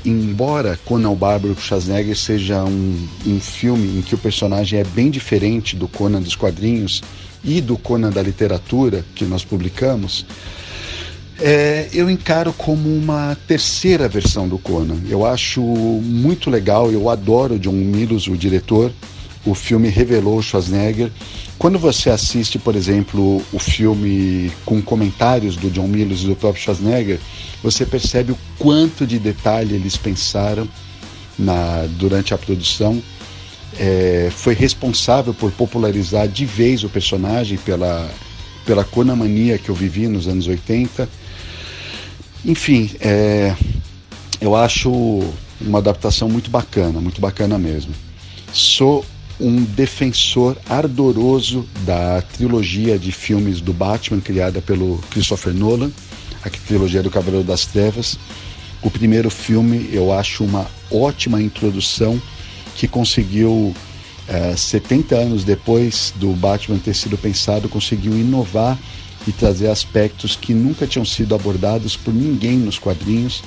Embora 0.06 0.80
Conan 0.86 1.10
o 1.10 1.16
Bárbaro 1.16 1.60
Schwarzenegger 1.60 2.16
seja 2.16 2.64
um, 2.64 3.08
um 3.26 3.40
filme 3.40 4.00
em 4.00 4.02
que 4.02 4.16
o 4.16 4.18
personagem 4.18 4.80
é 4.80 4.84
bem 4.84 5.10
diferente 5.10 5.76
do 5.76 5.88
Conan 5.88 6.22
dos 6.22 6.36
quadrinhos 6.36 7.02
e 7.44 7.62
do 7.62 7.78
Conan 7.78 8.10
da 8.10 8.22
literatura 8.22 9.04
que 9.16 9.26
nós 9.26 9.44
publicamos, 9.44 10.26
é, 11.42 11.90
eu 11.94 12.10
encaro 12.10 12.54
como 12.54 12.90
uma 12.90 13.38
terceira 13.48 14.08
versão 14.08 14.48
do 14.48 14.58
Conan. 14.58 14.98
Eu 15.10 15.26
acho 15.26 15.62
muito 15.62 16.50
legal, 16.50 16.92
eu 16.92 17.10
adoro 17.10 17.60
John 17.60 17.72
Milos, 17.74 18.28
o 18.28 18.38
diretor. 18.38 18.92
O 19.46 19.56
filme 19.56 19.88
revelou 19.88 20.42
Schwarzenegger 20.42 21.12
quando 21.60 21.78
você 21.78 22.10
assiste, 22.10 22.58
por 22.58 22.74
exemplo, 22.74 23.44
o 23.52 23.60
filme 23.60 24.50
com 24.66 24.82
comentários 24.82 25.58
do 25.58 25.70
John 25.70 25.90
Milius 25.90 26.24
e 26.24 26.28
do 26.28 26.36
próprio 26.36 26.64
Schwarzenegger, 26.64 27.20
você 27.62 27.86
percebe 27.86 28.32
o 28.32 28.38
quanto 28.58 29.06
de 29.06 29.20
detalhe 29.20 29.76
eles 29.76 29.98
pensaram 29.98 30.66
na, 31.38 31.86
durante 31.98 32.34
a 32.34 32.38
produção. 32.38 33.04
É, 33.78 34.32
foi 34.34 34.54
responsável 34.54 35.34
por 35.34 35.52
popularizar 35.52 36.30
de 36.30 36.46
vez 36.46 36.86
o 36.86 36.90
personagem 36.90 37.58
pela, 37.58 38.10
pela 38.66 38.86
conamania 38.86 39.58
que 39.58 39.68
eu 39.68 39.76
vivi 39.76 40.08
nos 40.08 40.30
anos 40.30 40.48
80. 40.48 41.10
Enfim, 42.46 42.90
é, 43.02 43.56
eu 44.40 44.56
acho 44.56 44.92
uma 45.60 45.80
adaptação 45.80 46.30
muito 46.30 46.50
bacana, 46.50 47.02
muito 47.02 47.20
bacana 47.20 47.58
mesmo. 47.58 47.94
Sou 48.54 49.06
um 49.40 49.64
defensor 49.64 50.58
ardoroso 50.70 51.68
da 51.86 52.22
trilogia 52.22 52.98
de 52.98 53.12
filmes 53.12 53.62
do 53.62 53.74
Batman 53.74 54.20
criada 54.20 54.62
pelo 54.62 54.98
Christopher 55.10 55.54
Nolan, 55.54 55.92
a 56.44 56.50
trilogia 56.50 57.04
do 57.04 57.10
Cavaleiro 57.10 57.46
das 57.46 57.66
Trevas. 57.66 58.18
O 58.82 58.90
primeiro 58.90 59.30
filme 59.30 59.90
eu 59.92 60.12
acho 60.12 60.44
uma 60.44 60.66
ótima 60.90 61.42
introdução 61.42 62.22
que 62.76 62.88
conseguiu, 62.88 63.76
é, 64.28 64.56
70 64.56 65.16
anos 65.16 65.44
depois 65.44 66.14
do 66.16 66.32
Batman 66.32 66.78
ter 66.78 66.96
sido 66.96 67.18
pensado, 67.18 67.68
conseguiu 67.68 68.14
inovar 68.18 68.78
e 69.30 69.32
trazer 69.32 69.70
aspectos 69.70 70.36
que 70.36 70.54
nunca 70.54 70.86
tinham 70.86 71.06
sido 71.06 71.34
abordados 71.34 71.96
por 71.96 72.14
ninguém 72.14 72.58
nos 72.58 72.78
quadrinhos 72.78 73.42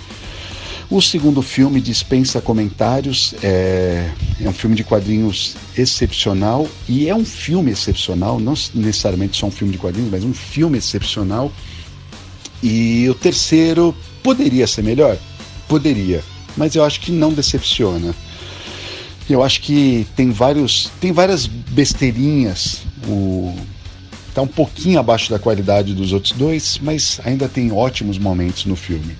o 0.93 1.01
segundo 1.01 1.41
filme 1.41 1.81
dispensa 1.81 2.39
comentários, 2.39 3.35
é, 3.43 4.11
é, 4.39 4.47
um 4.47 4.53
filme 4.53 4.77
de 4.77 4.85
quadrinhos 4.85 5.57
excepcional 5.75 6.69
e 6.87 7.09
é 7.09 7.15
um 7.15 7.25
filme 7.25 7.71
excepcional, 7.71 8.39
não 8.39 8.53
necessariamente 8.75 9.39
só 9.39 9.47
um 9.47 9.51
filme 9.51 9.73
de 9.73 9.79
quadrinhos, 9.79 10.11
mas 10.11 10.23
um 10.23 10.35
filme 10.35 10.77
excepcional. 10.77 11.51
E 12.63 13.09
o 13.09 13.15
terceiro 13.15 13.97
poderia 14.23 14.67
ser 14.67 14.83
melhor? 14.83 15.17
Poderia, 15.67 16.23
mas 16.59 16.75
eu 16.75 16.85
acho 16.85 17.01
que 17.01 17.11
não 17.11 17.33
decepciona. 17.33 18.15
Eu 19.31 19.43
acho 19.43 19.63
que 19.63 20.07
tem 20.15 20.31
vários, 20.31 20.91
tem 21.01 21.11
várias 21.11 21.47
besteirinhas. 21.47 22.83
O 23.09 23.57
tá 24.35 24.43
um 24.43 24.47
pouquinho 24.47 24.99
abaixo 24.99 25.31
da 25.31 25.39
qualidade 25.39 25.95
dos 25.95 26.13
outros 26.13 26.33
dois, 26.33 26.79
mas 26.83 27.21
ainda 27.25 27.49
tem 27.49 27.73
ótimos 27.73 28.19
momentos 28.19 28.65
no 28.65 28.77
filme. 28.77 29.17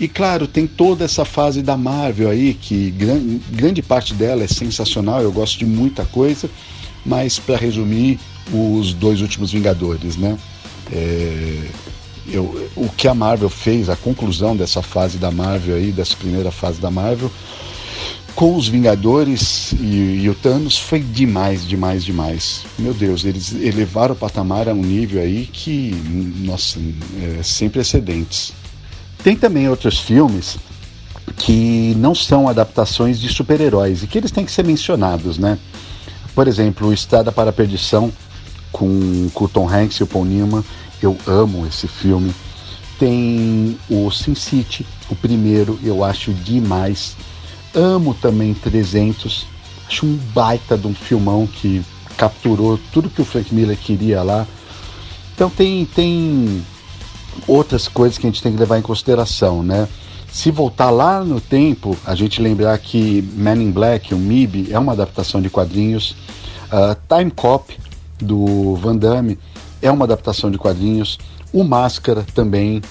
E 0.00 0.06
claro, 0.06 0.46
tem 0.46 0.66
toda 0.66 1.04
essa 1.04 1.24
fase 1.24 1.60
da 1.60 1.76
Marvel 1.76 2.30
aí, 2.30 2.54
que 2.54 2.90
gran, 2.90 3.20
grande 3.50 3.82
parte 3.82 4.14
dela 4.14 4.44
é 4.44 4.48
sensacional, 4.48 5.22
eu 5.22 5.32
gosto 5.32 5.58
de 5.58 5.66
muita 5.66 6.04
coisa, 6.04 6.48
mas 7.04 7.38
para 7.38 7.56
resumir, 7.56 8.18
os 8.52 8.94
dois 8.94 9.20
últimos 9.20 9.52
Vingadores, 9.52 10.16
né? 10.16 10.38
É, 10.90 11.68
eu, 12.26 12.70
o 12.76 12.88
que 12.88 13.08
a 13.08 13.14
Marvel 13.14 13.48
fez, 13.48 13.88
a 13.88 13.96
conclusão 13.96 14.56
dessa 14.56 14.82
fase 14.82 15.18
da 15.18 15.30
Marvel 15.30 15.76
aí, 15.76 15.90
dessa 15.90 16.16
primeira 16.16 16.50
fase 16.50 16.80
da 16.80 16.90
Marvel, 16.90 17.30
com 18.38 18.54
os 18.54 18.68
Vingadores 18.68 19.72
e, 19.72 20.20
e, 20.22 20.30
o 20.30 20.34
Thanos 20.34 20.78
foi 20.78 21.00
demais, 21.00 21.66
demais, 21.66 22.04
demais. 22.04 22.64
Meu 22.78 22.94
Deus, 22.94 23.24
eles 23.24 23.52
elevaram 23.52 24.14
o 24.14 24.16
patamar 24.16 24.68
a 24.68 24.72
um 24.72 24.80
nível 24.80 25.20
aí 25.20 25.44
que, 25.44 25.90
nossa, 26.44 26.78
é, 27.20 27.42
sem 27.42 27.68
precedentes. 27.68 28.52
Tem 29.24 29.34
também 29.34 29.68
outros 29.68 29.98
filmes 29.98 30.56
que 31.36 31.96
não 31.96 32.14
são 32.14 32.48
adaptações 32.48 33.18
de 33.18 33.28
super-heróis 33.28 34.04
e 34.04 34.06
que 34.06 34.16
eles 34.16 34.30
têm 34.30 34.44
que 34.44 34.52
ser 34.52 34.64
mencionados, 34.64 35.36
né? 35.36 35.58
Por 36.32 36.46
exemplo, 36.46 36.92
Estrada 36.92 37.32
para 37.32 37.50
a 37.50 37.52
Perdição 37.52 38.12
com, 38.70 39.28
com 39.34 39.46
o 39.46 39.48
Tom 39.48 39.68
Hanks 39.68 39.96
e 39.96 40.04
o 40.04 40.06
Paul 40.06 40.24
Newman, 40.24 40.64
eu 41.02 41.18
amo 41.26 41.66
esse 41.66 41.88
filme. 41.88 42.32
Tem 43.00 43.76
o 43.90 44.08
Sin 44.12 44.36
City, 44.36 44.86
o 45.10 45.16
primeiro, 45.16 45.76
eu 45.82 46.04
acho 46.04 46.32
demais. 46.32 47.16
Amo 47.74 48.14
também 48.14 48.54
300, 48.54 49.46
acho 49.86 50.06
um 50.06 50.16
baita 50.34 50.76
de 50.76 50.86
um 50.86 50.94
filmão 50.94 51.46
que 51.46 51.84
capturou 52.16 52.78
tudo 52.92 53.10
que 53.10 53.22
o 53.22 53.24
Frank 53.24 53.54
Miller 53.54 53.76
queria 53.76 54.22
lá. 54.22 54.46
Então 55.34 55.48
tem, 55.48 55.84
tem 55.84 56.64
outras 57.46 57.86
coisas 57.86 58.18
que 58.18 58.26
a 58.26 58.30
gente 58.30 58.42
tem 58.42 58.52
que 58.52 58.58
levar 58.58 58.78
em 58.78 58.82
consideração, 58.82 59.62
né? 59.62 59.88
Se 60.30 60.50
voltar 60.50 60.90
lá 60.90 61.24
no 61.24 61.40
tempo, 61.40 61.96
a 62.04 62.14
gente 62.14 62.42
lembrar 62.42 62.76
que 62.78 63.22
Man 63.34 63.62
in 63.62 63.70
Black, 63.70 64.14
o 64.14 64.18
MIB, 64.18 64.68
é 64.70 64.78
uma 64.78 64.92
adaptação 64.92 65.40
de 65.40 65.48
quadrinhos. 65.48 66.14
Uh, 66.70 66.96
Time 67.08 67.30
Cop, 67.30 67.74
do 68.18 68.74
Van 68.76 68.96
Damme, 68.96 69.38
é 69.80 69.90
uma 69.90 70.04
adaptação 70.04 70.50
de 70.50 70.58
quadrinhos. 70.58 71.18
O 71.52 71.64
Máscara 71.64 72.26
também 72.34 72.82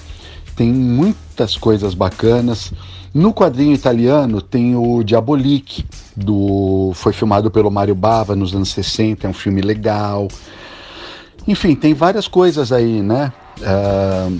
tem 0.56 0.72
muitas 0.72 1.56
coisas 1.56 1.94
bacanas. 1.94 2.72
No 3.14 3.32
quadrinho 3.32 3.74
italiano 3.74 4.42
tem 4.42 4.76
o 4.76 5.02
Diabolique, 5.02 5.84
do 6.16 6.92
foi 6.94 7.12
filmado 7.12 7.50
pelo 7.50 7.70
Mário 7.70 7.94
Bava 7.94 8.36
nos 8.36 8.54
anos 8.54 8.70
60, 8.70 9.26
é 9.26 9.30
um 9.30 9.34
filme 9.34 9.60
legal. 9.60 10.28
Enfim, 11.46 11.74
tem 11.74 11.94
várias 11.94 12.28
coisas 12.28 12.70
aí, 12.70 13.00
né? 13.00 13.32
Uh, 13.58 14.38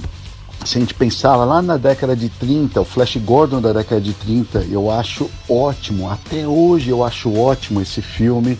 se 0.64 0.76
a 0.76 0.80
gente 0.80 0.92
pensar 0.92 1.37
lá 1.37 1.62
na 1.62 1.76
década 1.76 2.14
de 2.14 2.28
30, 2.28 2.80
o 2.80 2.84
Flash 2.84 3.16
Gordon 3.16 3.60
da 3.60 3.72
década 3.72 4.00
de 4.00 4.12
30, 4.12 4.66
eu 4.70 4.90
acho 4.90 5.30
ótimo, 5.48 6.10
até 6.10 6.46
hoje 6.46 6.90
eu 6.90 7.04
acho 7.04 7.32
ótimo 7.34 7.80
esse 7.80 8.02
filme. 8.02 8.58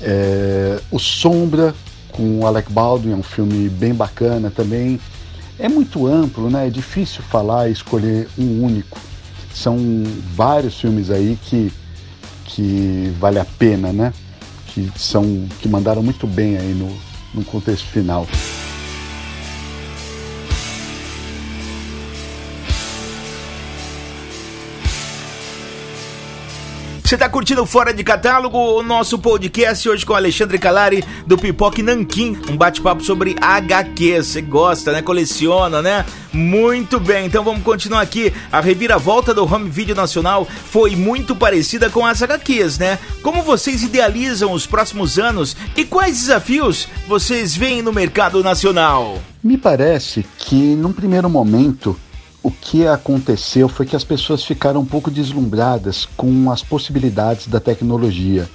É, 0.00 0.80
o 0.90 0.98
Sombra 0.98 1.74
com 2.12 2.40
o 2.40 2.46
Alec 2.46 2.72
Baldwin 2.72 3.12
é 3.12 3.16
um 3.16 3.22
filme 3.22 3.68
bem 3.68 3.94
bacana 3.94 4.50
também. 4.50 4.98
É 5.58 5.68
muito 5.68 6.06
amplo, 6.06 6.48
né? 6.48 6.66
É 6.66 6.70
difícil 6.70 7.22
falar 7.22 7.68
e 7.68 7.72
escolher 7.72 8.28
um 8.38 8.64
único. 8.64 8.98
São 9.58 9.76
vários 10.36 10.80
filmes 10.80 11.10
aí 11.10 11.36
que, 11.42 11.72
que 12.44 13.12
vale 13.18 13.40
a 13.40 13.44
pena, 13.44 13.92
né? 13.92 14.12
Que 14.68 14.88
são 14.96 15.48
que 15.60 15.68
mandaram 15.68 16.02
muito 16.02 16.26
bem 16.26 16.56
aí 16.56 16.74
no, 16.74 16.96
no 17.34 17.44
contexto 17.44 17.86
final. 17.86 18.26
Você 27.08 27.14
está 27.14 27.26
curtindo 27.26 27.64
Fora 27.64 27.94
de 27.94 28.04
Catálogo, 28.04 28.58
o 28.58 28.82
nosso 28.82 29.18
podcast 29.18 29.88
hoje 29.88 30.04
com 30.04 30.12
Alexandre 30.12 30.58
Calari 30.58 31.02
do 31.26 31.38
Pipoque 31.38 31.82
Nanquim, 31.82 32.36
um 32.50 32.54
bate-papo 32.54 33.02
sobre 33.02 33.34
HQ. 33.40 34.22
Você 34.22 34.42
gosta, 34.42 34.92
né? 34.92 35.00
Coleciona, 35.00 35.80
né? 35.80 36.04
Muito 36.34 37.00
bem, 37.00 37.24
então 37.24 37.42
vamos 37.42 37.62
continuar 37.62 38.02
aqui. 38.02 38.30
A 38.52 38.60
reviravolta 38.60 39.32
do 39.32 39.50
home 39.50 39.70
video 39.70 39.96
nacional 39.96 40.44
foi 40.44 40.94
muito 40.94 41.34
parecida 41.34 41.88
com 41.88 42.04
as 42.04 42.22
HQs, 42.22 42.76
né? 42.76 42.98
Como 43.22 43.42
vocês 43.42 43.82
idealizam 43.82 44.52
os 44.52 44.66
próximos 44.66 45.18
anos 45.18 45.56
e 45.74 45.86
quais 45.86 46.18
desafios 46.18 46.86
vocês 47.08 47.56
veem 47.56 47.80
no 47.80 47.90
mercado 47.90 48.44
nacional? 48.44 49.18
Me 49.42 49.56
parece 49.56 50.26
que 50.36 50.76
num 50.76 50.92
primeiro 50.92 51.30
momento 51.30 51.98
o 52.48 52.50
que 52.50 52.86
aconteceu 52.86 53.68
foi 53.68 53.84
que 53.84 53.94
as 53.94 54.04
pessoas 54.04 54.42
ficaram 54.42 54.80
um 54.80 54.86
pouco 54.86 55.10
deslumbradas 55.10 56.06
com 56.16 56.50
as 56.50 56.62
possibilidades 56.62 57.46
da 57.46 57.60
tecnologia 57.60 58.48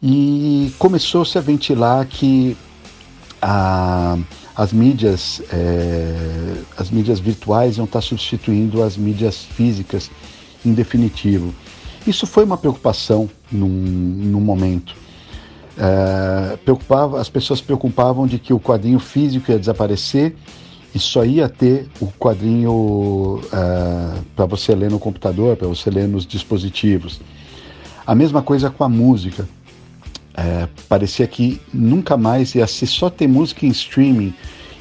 e 0.00 0.72
começou-se 0.78 1.36
a 1.36 1.40
ventilar 1.40 2.06
que 2.06 2.56
a, 3.42 4.16
as 4.54 4.72
mídias 4.72 5.42
é, 5.52 6.54
as 6.76 6.88
mídias 6.88 7.18
virtuais 7.18 7.78
iam 7.78 7.84
estar 7.84 8.00
substituindo 8.00 8.80
as 8.80 8.96
mídias 8.96 9.38
físicas 9.38 10.08
em 10.64 10.72
definitivo. 10.72 11.52
Isso 12.06 12.28
foi 12.28 12.44
uma 12.44 12.56
preocupação 12.56 13.28
num, 13.50 13.68
num 13.68 14.40
momento. 14.40 14.94
É, 15.76 16.56
preocupava, 16.58 17.20
as 17.20 17.28
pessoas 17.28 17.60
preocupavam 17.60 18.24
de 18.24 18.38
que 18.38 18.52
o 18.52 18.60
quadrinho 18.60 19.00
físico 19.00 19.50
ia 19.50 19.58
desaparecer 19.58 20.36
e 20.96 20.98
só 20.98 21.26
ia 21.26 21.46
ter 21.46 21.86
o 22.00 22.06
quadrinho 22.06 23.38
é, 23.52 24.18
para 24.34 24.46
você 24.46 24.74
ler 24.74 24.90
no 24.90 24.98
computador, 24.98 25.54
para 25.54 25.68
você 25.68 25.90
ler 25.90 26.08
nos 26.08 26.26
dispositivos. 26.26 27.20
A 28.06 28.14
mesma 28.14 28.40
coisa 28.40 28.70
com 28.70 28.82
a 28.82 28.88
música. 28.88 29.46
É, 30.34 30.66
parecia 30.88 31.26
que 31.26 31.60
nunca 31.72 32.16
mais 32.16 32.54
ia 32.54 32.66
ser 32.66 32.86
só 32.86 33.10
ter 33.10 33.26
música 33.26 33.66
em 33.66 33.68
streaming 33.68 34.34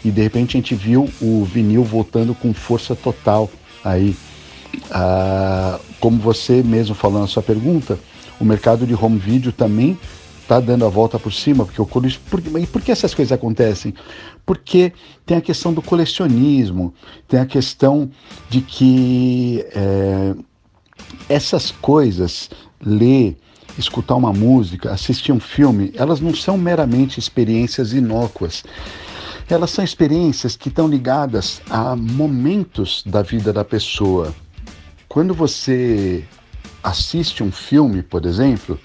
e 0.06 0.12
de 0.12 0.22
repente 0.22 0.56
a 0.56 0.60
gente 0.60 0.74
viu 0.74 1.10
o 1.22 1.44
vinil 1.44 1.84
voltando 1.84 2.34
com 2.34 2.54
força 2.54 2.96
total 2.96 3.50
aí. 3.84 4.16
Ah, 4.92 5.80
como 6.00 6.18
você 6.18 6.64
mesmo 6.64 6.96
falou 6.96 7.20
na 7.20 7.28
sua 7.28 7.44
pergunta, 7.44 8.00
o 8.40 8.46
mercado 8.46 8.88
de 8.88 8.94
home 8.94 9.18
video 9.18 9.52
também 9.52 9.98
está 10.46 10.60
dando 10.60 10.86
a 10.86 10.90
volta 10.90 11.18
por 11.18 11.34
cima, 11.34 11.66
porque 11.66 11.82
o 11.82 11.86
por, 11.86 12.04
e 12.60 12.68
por 12.68 12.82
que 12.82 12.92
essas 12.92 13.16
coisas 13.16 13.32
acontecem? 13.32 13.94
Porque 14.46 14.94
tem 15.26 15.38
a 15.38 15.42
questão 15.42 15.74
do 15.74 15.82
colecionismo, 15.82 16.94
tem 17.28 17.40
a 17.40 17.46
questão 17.46 18.10
de 18.48 18.62
que 18.62 19.66
é, 19.74 20.36
essas 21.28 21.72
coisas, 21.72 22.50
ler, 22.80 23.36
escutar 23.78 24.16
uma 24.16 24.32
música, 24.32 24.92
assistir 24.92 25.32
um 25.32 25.40
filme, 25.40 25.92
elas 25.96 26.22
não 26.22 26.34
são 26.34 26.58
meramente 26.58 27.20
experiências 27.20 27.92
inócuas 27.92 28.64
elas 29.48 29.70
são 29.70 29.86
experiências 29.86 30.56
que 30.56 30.70
estão 30.70 30.88
ligadas 30.88 31.62
a 31.70 31.96
momentos 31.96 33.04
da 33.06 33.22
vida 33.22 33.54
da 33.54 33.64
pessoa. 33.64 34.34
Quando 35.08 35.36
você 35.36 36.26
assiste 36.84 37.44
um 37.44 37.52
filme, 37.52 38.02
por 38.02 38.26
exemplo, 38.26 38.80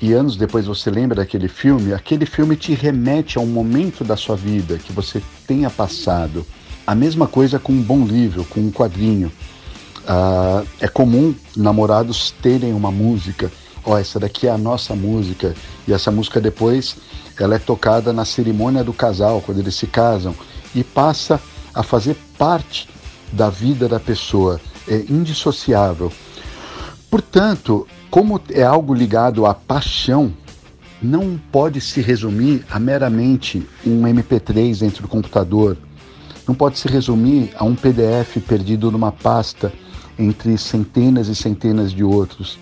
e 0.00 0.12
anos 0.12 0.36
depois 0.36 0.66
você 0.66 0.90
lembra 0.90 1.16
daquele 1.16 1.48
filme, 1.48 1.92
aquele 1.92 2.24
filme 2.24 2.56
te 2.56 2.72
remete 2.72 3.36
a 3.36 3.40
um 3.40 3.46
momento 3.46 4.02
da 4.02 4.16
sua 4.16 4.34
vida 4.34 4.78
que 4.78 4.92
você 4.92 5.22
tenha 5.46 5.68
passado. 5.68 6.46
A 6.86 6.94
mesma 6.94 7.26
coisa 7.26 7.58
com 7.58 7.72
um 7.72 7.82
bom 7.82 8.04
livro, 8.04 8.44
com 8.44 8.60
um 8.60 8.70
quadrinho. 8.70 9.30
Uh, 10.00 10.66
é 10.80 10.88
comum 10.88 11.34
namorados 11.54 12.32
terem 12.42 12.72
uma 12.72 12.90
música, 12.90 13.52
ó, 13.84 13.92
oh, 13.92 13.98
essa 13.98 14.18
daqui 14.18 14.46
é 14.46 14.50
a 14.50 14.58
nossa 14.58 14.94
música, 14.94 15.54
e 15.86 15.92
essa 15.92 16.10
música 16.10 16.40
depois 16.40 16.96
ela 17.38 17.54
é 17.54 17.58
tocada 17.58 18.12
na 18.12 18.24
cerimônia 18.24 18.82
do 18.82 18.92
casal, 18.92 19.42
quando 19.42 19.58
eles 19.58 19.74
se 19.74 19.86
casam, 19.86 20.34
e 20.74 20.82
passa 20.82 21.40
a 21.74 21.82
fazer 21.82 22.16
parte 22.38 22.88
da 23.32 23.50
vida 23.50 23.86
da 23.86 24.00
pessoa, 24.00 24.60
é 24.88 25.04
indissociável. 25.08 26.10
Portanto, 27.10 27.86
como 28.10 28.40
é 28.50 28.62
algo 28.62 28.92
ligado 28.92 29.46
à 29.46 29.54
paixão, 29.54 30.32
não 31.00 31.40
pode 31.50 31.80
se 31.80 32.00
resumir 32.00 32.64
a 32.68 32.78
meramente 32.78 33.66
um 33.86 34.02
MP3 34.02 34.80
dentro 34.80 35.02
do 35.02 35.08
computador, 35.08 35.76
não 36.46 36.54
pode 36.54 36.78
se 36.78 36.88
resumir 36.88 37.50
a 37.56 37.64
um 37.64 37.76
PDF 37.76 38.38
perdido 38.46 38.90
numa 38.90 39.12
pasta 39.12 39.72
entre 40.18 40.58
centenas 40.58 41.28
e 41.28 41.34
centenas 41.34 41.92
de 41.92 42.02
outros. 42.02 42.58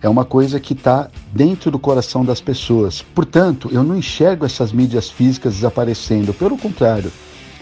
É 0.00 0.08
uma 0.08 0.24
coisa 0.24 0.60
que 0.60 0.74
está 0.74 1.10
dentro 1.32 1.70
do 1.70 1.78
coração 1.78 2.24
das 2.24 2.40
pessoas. 2.40 3.02
Portanto, 3.02 3.70
eu 3.72 3.82
não 3.82 3.96
enxergo 3.96 4.46
essas 4.46 4.72
mídias 4.72 5.10
físicas 5.10 5.54
desaparecendo, 5.54 6.32
pelo 6.32 6.56
contrário, 6.56 7.10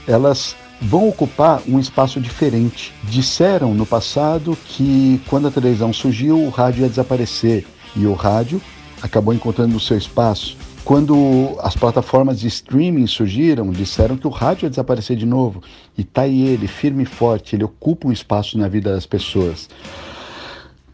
elas 0.07 0.55
vão 0.82 1.08
ocupar 1.08 1.62
um 1.68 1.78
espaço 1.78 2.21
diferente. 2.21 2.92
Disseram 3.04 3.73
no 3.73 3.86
passado 3.86 4.58
que 4.66 5.21
quando 5.28 5.49
a 5.49 5.50
televisão 5.50 5.92
surgiu, 5.92 6.38
o 6.38 6.50
rádio 6.50 6.82
ia 6.82 6.88
desaparecer 6.88 7.64
e 7.95 8.06
o 8.06 8.14
rádio 8.14 8.60
acabou 9.00 9.32
encontrando 9.32 9.76
o 9.76 9.80
seu 9.80 9.97
espaço. 9.97 10.56
Quando 10.84 11.56
as 11.60 11.76
plataformas 11.76 12.40
de 12.40 12.49
streaming 12.49 13.06
surgiram, 13.06 13.71
disseram 13.71 14.16
que 14.16 14.26
o 14.26 14.30
rádio 14.30 14.66
ia 14.66 14.71
desaparecer 14.71 15.16
de 15.16 15.25
novo. 15.25 15.62
E 15.97 16.02
tá 16.02 16.23
aí 16.23 16.42
ele, 16.42 16.66
firme 16.66 17.04
e 17.04 17.06
forte, 17.06 17.54
ele 17.54 17.62
ocupa 17.62 18.08
um 18.08 18.12
espaço 18.12 18.58
na 18.58 18.66
vida 18.66 18.92
das 18.92 19.06
pessoas. 19.06 19.68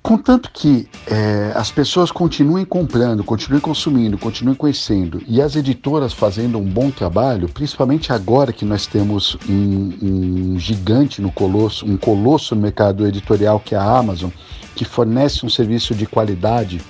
Contanto 0.08 0.50
que 0.54 0.88
é, 1.06 1.52
as 1.54 1.70
pessoas 1.70 2.10
continuem 2.10 2.64
comprando, 2.64 3.22
continuem 3.22 3.60
consumindo, 3.60 4.16
continuem 4.16 4.56
conhecendo 4.56 5.20
e 5.28 5.42
as 5.42 5.54
editoras 5.54 6.14
fazendo 6.14 6.56
um 6.56 6.64
bom 6.64 6.90
trabalho, 6.90 7.46
principalmente 7.46 8.10
agora 8.10 8.50
que 8.50 8.64
nós 8.64 8.86
temos 8.86 9.36
um, 9.46 10.54
um 10.54 10.58
gigante 10.58 11.20
no 11.20 11.30
colosso, 11.30 11.84
um 11.84 11.98
colosso 11.98 12.54
no 12.54 12.62
mercado 12.62 13.06
editorial 13.06 13.60
que 13.60 13.74
é 13.74 13.78
a 13.78 13.98
Amazon, 13.98 14.30
que 14.74 14.82
fornece 14.82 15.44
um 15.44 15.50
serviço 15.50 15.94
de 15.94 16.06
qualidade, 16.06 16.80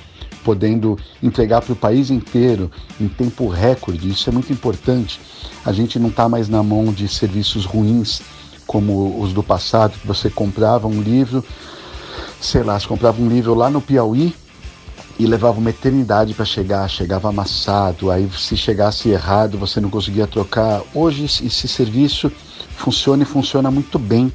podendo 0.45 0.97
entregar 1.21 1.61
para 1.61 1.73
o 1.73 1.77
país 1.77 2.13
inteiro 2.13 2.71
em 3.01 3.09
tempo 3.09 3.49
recorde. 3.49 4.09
Isso 4.09 4.31
é 4.31 4.33
muito 4.33 4.53
importante. 4.53 5.21
A 5.65 5.73
gente 5.73 5.99
não 5.99 6.11
está 6.11 6.29
mais 6.29 6.49
na 6.49 6.63
mão 6.63 6.93
de 6.93 7.09
serviços 7.09 7.65
ruins 7.65 8.23
como 8.65 9.21
os 9.21 9.33
do 9.33 9.43
passado, 9.43 9.99
que 9.99 10.07
você 10.07 10.31
comprava 10.31 10.87
um 10.87 11.03
livro 11.03 11.43
sei 12.41 12.63
lá, 12.63 12.79
você 12.79 12.87
comprava 12.87 13.21
um 13.21 13.29
livro 13.29 13.55
lá 13.55 13.71
no 13.71 13.81
Piauí 13.81 14.35
e 15.19 15.27
levava 15.27 15.59
uma 15.59 15.71
eternidade 15.71 16.33
para 16.33 16.45
chegar, 16.45 16.89
chegava 16.89 17.29
amassado, 17.29 18.11
aí 18.11 18.31
se 18.37 18.57
chegasse 18.57 19.09
errado 19.09 19.59
você 19.59 19.81
não 19.81 19.91
conseguia 19.91 20.27
trocar. 20.27 20.83
Hoje 20.95 21.25
esse 21.25 21.67
serviço 21.67 22.31
funciona 22.77 23.25
e 23.25 23.27
funciona 23.27 23.71
muito 23.71 23.99
bem. 23.99 24.33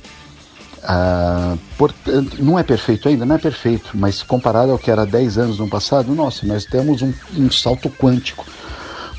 Ah, 0.84 1.56
portanto, 1.78 2.44
não 2.44 2.60
é 2.60 2.64
perfeito 2.64 3.08
ainda, 3.08 3.26
não 3.26 3.36
é 3.36 3.38
perfeito, 3.38 3.92
mas 3.94 4.22
comparado 4.22 4.74
ao 4.74 4.78
que 4.78 4.92
era 4.92 5.06
10 5.06 5.38
anos 5.38 5.60
no 5.60 5.70
passado, 5.70 6.14
nossa, 6.14 6.46
nós 6.46 6.66
temos 6.66 7.02
um, 7.02 7.14
um 7.38 7.50
salto 7.50 7.90
quântico. 7.90 8.46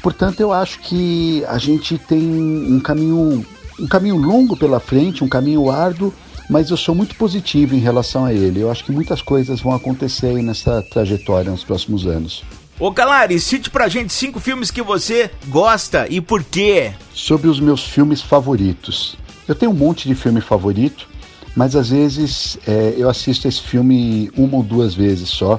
Portanto, 0.03 0.41
eu 0.41 0.53
acho 0.53 0.81
que 0.81 1.43
a 1.49 1.57
gente 1.57 1.97
tem 1.97 2.21
um 2.21 2.79
caminho, 2.79 3.47
um 3.81 3.87
caminho 3.87 4.17
longo 4.19 4.55
pela 4.55 4.79
frente, 4.79 5.25
um 5.25 5.29
caminho 5.29 5.71
árduo, 5.71 6.13
mas 6.55 6.71
eu 6.71 6.77
sou 6.77 6.95
muito 6.95 7.17
positivo 7.17 7.75
em 7.75 7.81
relação 7.81 8.25
a 8.25 8.33
ele. 8.33 8.61
Eu 8.61 8.71
acho 8.71 8.85
que 8.85 8.93
muitas 8.93 9.21
coisas 9.21 9.61
vão 9.61 9.75
acontecer 9.75 10.41
nessa 10.41 10.81
trajetória 10.83 11.51
nos 11.51 11.65
próximos 11.65 12.07
anos. 12.07 12.45
Ô 12.79 12.93
Calari, 12.93 13.41
cite 13.41 13.69
pra 13.69 13.89
gente 13.89 14.13
cinco 14.13 14.39
filmes 14.39 14.71
que 14.71 14.81
você 14.81 15.33
gosta 15.49 16.07
e 16.09 16.21
por 16.21 16.45
quê? 16.45 16.93
Sobre 17.13 17.49
os 17.49 17.59
meus 17.59 17.83
filmes 17.83 18.23
favoritos. 18.23 19.17
Eu 19.49 19.57
tenho 19.57 19.73
um 19.73 19.75
monte 19.75 20.07
de 20.07 20.15
filme 20.15 20.41
favorito, 20.41 21.09
mas 21.57 21.75
às 21.75 21.91
vezes 21.91 22.57
é, 22.69 22.95
eu 22.97 23.11
assisto 23.11 23.49
esse 23.49 23.61
filme 23.61 24.31
uma 24.37 24.59
ou 24.59 24.63
duas 24.63 24.95
vezes 24.95 25.31
só, 25.31 25.59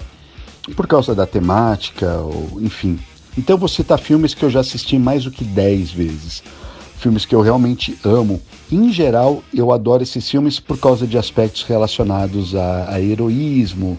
por 0.77 0.87
causa 0.87 1.13
da 1.13 1.27
temática, 1.27 2.19
ou 2.19 2.61
enfim. 2.61 2.97
Então 3.37 3.57
vou 3.57 3.67
citar 3.67 3.99
filmes 3.99 4.33
que 4.33 4.43
eu 4.45 4.49
já 4.49 4.61
assisti 4.61 4.97
mais 4.97 5.25
do 5.25 5.31
que 5.31 5.43
dez 5.43 5.91
vezes 5.91 6.41
filmes 6.97 7.25
que 7.25 7.35
eu 7.35 7.41
realmente 7.41 7.97
amo. 8.03 8.41
Em 8.71 8.91
geral, 8.91 9.43
eu 9.53 9.71
adoro 9.71 10.03
esses 10.03 10.29
filmes 10.29 10.59
por 10.59 10.77
causa 10.77 11.05
de 11.05 11.17
aspectos 11.17 11.63
relacionados 11.63 12.55
a, 12.55 12.93
a 12.93 13.01
heroísmo 13.01 13.97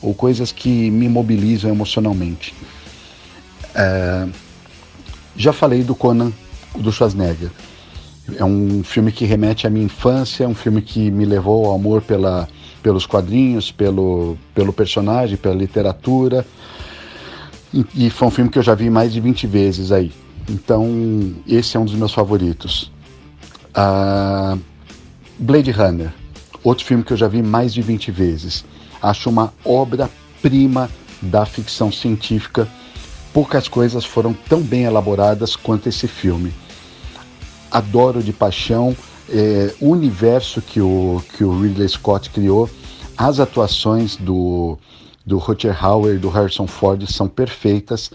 ou 0.00 0.14
coisas 0.14 0.52
que 0.52 0.90
me 0.90 1.08
mobilizam 1.08 1.70
emocionalmente. 1.70 2.54
É, 3.74 4.26
já 5.36 5.52
falei 5.52 5.82
do 5.82 5.94
Conan, 5.94 6.32
do 6.78 6.90
Schwarzenegger. 6.90 7.50
É 8.36 8.44
um 8.44 8.82
filme 8.82 9.12
que 9.12 9.24
remete 9.24 9.66
à 9.66 9.70
minha 9.70 9.84
infância, 9.84 10.44
é 10.44 10.48
um 10.48 10.54
filme 10.54 10.82
que 10.82 11.10
me 11.10 11.24
levou 11.24 11.66
ao 11.66 11.74
amor 11.74 12.02
pela, 12.02 12.48
pelos 12.82 13.06
quadrinhos, 13.06 13.70
pelo, 13.70 14.36
pelo 14.54 14.72
personagem, 14.72 15.36
pela 15.36 15.54
literatura. 15.54 16.44
E, 17.72 17.84
e 18.06 18.10
foi 18.10 18.28
um 18.28 18.30
filme 18.30 18.50
que 18.50 18.58
eu 18.58 18.62
já 18.62 18.74
vi 18.74 18.90
mais 18.90 19.12
de 19.12 19.20
20 19.20 19.46
vezes 19.46 19.92
aí. 19.92 20.12
Então, 20.48 21.34
esse 21.46 21.76
é 21.76 21.80
um 21.80 21.84
dos 21.84 21.94
meus 21.94 22.12
favoritos. 22.12 22.90
Uh, 23.76 24.58
Blade 25.38 25.70
Runner, 25.70 26.12
outro 26.62 26.84
filme 26.84 27.02
que 27.04 27.12
eu 27.12 27.16
já 27.16 27.28
vi 27.28 27.42
mais 27.42 27.74
de 27.74 27.82
20 27.82 28.10
vezes. 28.10 28.64
Acho 29.02 29.28
uma 29.28 29.52
obra-prima 29.64 30.90
da 31.20 31.44
ficção 31.44 31.90
científica. 31.90 32.68
Poucas 33.32 33.68
coisas 33.68 34.04
foram 34.04 34.32
tão 34.32 34.62
bem 34.62 34.84
elaboradas 34.84 35.56
quanto 35.56 35.88
esse 35.88 36.08
filme. 36.08 36.52
Adoro 37.70 38.22
de 38.22 38.32
paixão 38.32 38.96
é, 39.28 39.74
o 39.80 39.90
universo 39.90 40.62
que 40.62 40.80
o, 40.80 41.22
que 41.36 41.44
o 41.44 41.60
Ridley 41.60 41.88
Scott 41.88 42.30
criou. 42.30 42.68
As 43.16 43.40
atuações 43.40 44.16
do, 44.16 44.78
do 45.24 45.38
Rutger 45.38 45.84
Hauer 45.84 46.16
e 46.16 46.18
do 46.18 46.28
Harrison 46.28 46.66
Ford 46.66 47.04
são 47.10 47.28
perfeitas 47.28 48.10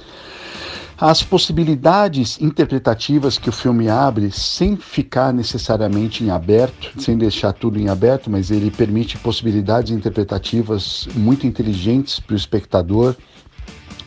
as 1.02 1.24
possibilidades 1.24 2.40
interpretativas 2.40 3.40
que 3.40 3.50
o 3.50 3.52
filme 3.52 3.90
abre, 3.90 4.30
sem 4.32 4.78
ficar 4.78 5.34
necessariamente 5.34 6.24
em 6.24 6.30
aberto, 6.30 7.02
sem 7.02 7.18
deixar 7.18 7.54
tudo 7.54 7.80
em 7.80 7.90
aberto, 7.90 8.30
mas 8.30 8.52
ele 8.52 8.70
permite 8.70 9.18
possibilidades 9.18 9.92
interpretativas 9.92 11.08
muito 11.16 11.48
inteligentes 11.48 12.20
para 12.20 12.36
o 12.36 12.38
espectador. 12.38 13.16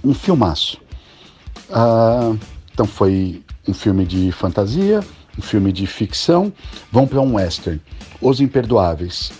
Um 0.05 0.15
filmaço. 0.15 0.79
Uh, 1.69 2.39
então 2.73 2.87
foi 2.87 3.43
um 3.67 3.75
filme 3.75 4.05
de 4.05 4.31
fantasia, 4.31 5.01
um 5.37 5.43
filme 5.43 5.73
de 5.73 5.89
ficção, 5.89 6.53
vão 6.93 7.09
para 7.09 7.21
um 7.21 7.35
western. 7.35 7.81
Os 8.21 8.41
Imperdoáveis. 8.41 9.33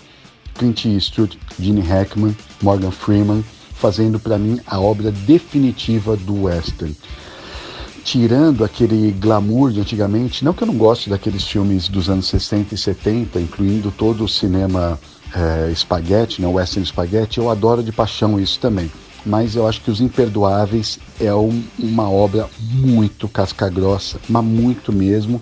Clint 0.55 0.85
Eastwood, 0.85 1.39
Gene 1.57 1.81
Hackman, 1.81 2.35
Morgan 2.61 2.91
Freeman, 2.91 3.45
fazendo 3.75 4.19
para 4.19 4.37
mim 4.37 4.59
a 4.67 4.77
obra 4.77 5.09
definitiva 5.09 6.17
do 6.17 6.43
western. 6.43 6.93
Tirando 8.05 8.63
aquele 8.63 9.11
glamour 9.11 9.71
de 9.71 9.81
antigamente, 9.81 10.45
não 10.45 10.53
que 10.53 10.61
eu 10.61 10.67
não 10.67 10.77
goste 10.77 11.09
daqueles 11.09 11.43
filmes 11.43 11.89
dos 11.89 12.07
anos 12.07 12.27
60 12.27 12.75
e 12.75 12.77
70, 12.77 13.41
incluindo 13.41 13.89
todo 13.89 14.23
o 14.23 14.29
cinema 14.29 14.99
é, 15.33 15.71
espaguete, 15.71 16.39
né, 16.39 16.47
western 16.47 16.83
espaguete, 16.83 17.39
eu 17.39 17.49
adoro 17.49 17.81
de 17.81 17.91
paixão 17.91 18.39
isso 18.39 18.59
também. 18.59 18.91
Mas 19.25 19.55
eu 19.55 19.67
acho 19.67 19.81
que 19.81 19.89
Os 19.89 20.01
Imperdoáveis 20.01 20.99
é 21.19 21.33
um, 21.33 21.63
uma 21.79 22.07
obra 22.07 22.47
muito 22.59 23.27
casca-grossa, 23.27 24.19
mas 24.29 24.45
muito 24.45 24.93
mesmo, 24.93 25.41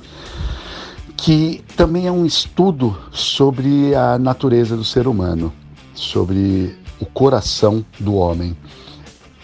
que 1.17 1.61
também 1.75 2.07
é 2.07 2.11
um 2.13 2.25
estudo 2.25 2.97
sobre 3.11 3.93
a 3.93 4.17
natureza 4.17 4.77
do 4.77 4.85
ser 4.85 5.05
humano, 5.05 5.51
sobre 5.93 6.77
o 6.97 7.05
coração 7.05 7.85
do 7.99 8.15
homem. 8.15 8.55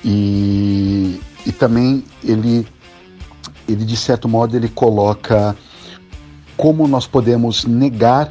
E, 0.05 1.19
e 1.45 1.51
também 1.51 2.01
ele, 2.23 2.65
ele, 3.69 3.85
de 3.85 3.95
certo 3.95 4.27
modo, 4.27 4.55
ele 4.55 4.67
coloca 4.67 5.55
como 6.57 6.87
nós 6.87 7.07
podemos 7.07 7.63
negar 7.63 8.29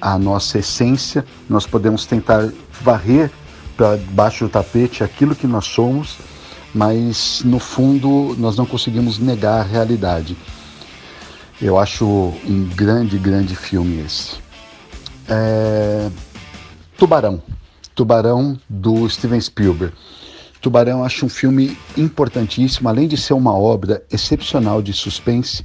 a 0.00 0.18
nossa 0.18 0.58
essência, 0.58 1.24
nós 1.48 1.66
podemos 1.66 2.06
tentar 2.06 2.50
varrer 2.80 3.30
para 3.76 3.96
baixo 4.10 4.44
do 4.44 4.50
tapete 4.50 5.04
aquilo 5.04 5.34
que 5.34 5.46
nós 5.46 5.66
somos, 5.66 6.16
mas 6.74 7.42
no 7.44 7.58
fundo 7.58 8.34
nós 8.38 8.56
não 8.56 8.64
conseguimos 8.64 9.18
negar 9.18 9.60
a 9.60 9.62
realidade. 9.62 10.36
Eu 11.60 11.78
acho 11.78 12.06
um 12.06 12.70
grande, 12.74 13.18
grande 13.18 13.56
filme 13.56 14.00
esse. 14.00 14.36
É... 15.28 16.10
Tubarão. 16.96 17.42
Tubarão 17.94 18.58
do 18.68 19.08
Steven 19.08 19.40
Spielberg. 19.40 19.94
Tubarão 20.66 21.04
acho 21.04 21.24
um 21.24 21.28
filme 21.28 21.78
importantíssimo, 21.96 22.88
além 22.88 23.06
de 23.06 23.16
ser 23.16 23.34
uma 23.34 23.56
obra 23.56 24.02
excepcional 24.10 24.82
de 24.82 24.92
suspense. 24.92 25.62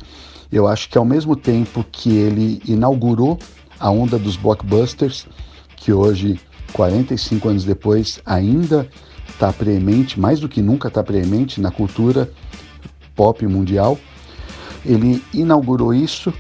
Eu 0.52 0.68
acho 0.68 0.88
que 0.88 0.96
ao 0.96 1.04
mesmo 1.04 1.36
tempo 1.36 1.84
que 1.92 2.16
ele 2.18 2.62
inaugurou 2.68 3.40
a 3.80 3.90
onda 3.90 4.20
dos 4.20 4.36
blockbusters, 4.36 5.26
que 5.76 5.92
hoje, 5.92 6.40
45 6.74 7.50
anos 7.50 7.64
depois, 7.64 8.22
ainda 8.24 8.88
está 9.28 9.52
preemente, 9.52 10.20
mais 10.20 10.40
do 10.40 10.48
que 10.48 10.62
nunca 10.62 10.88
está 10.88 11.04
preemente 11.04 11.60
na 11.60 11.72
cultura 11.72 12.32
pop 13.16 13.44
mundial. 13.48 13.98
Ele 14.86 15.20
inaugurou 15.34 15.96
isso 15.96 16.32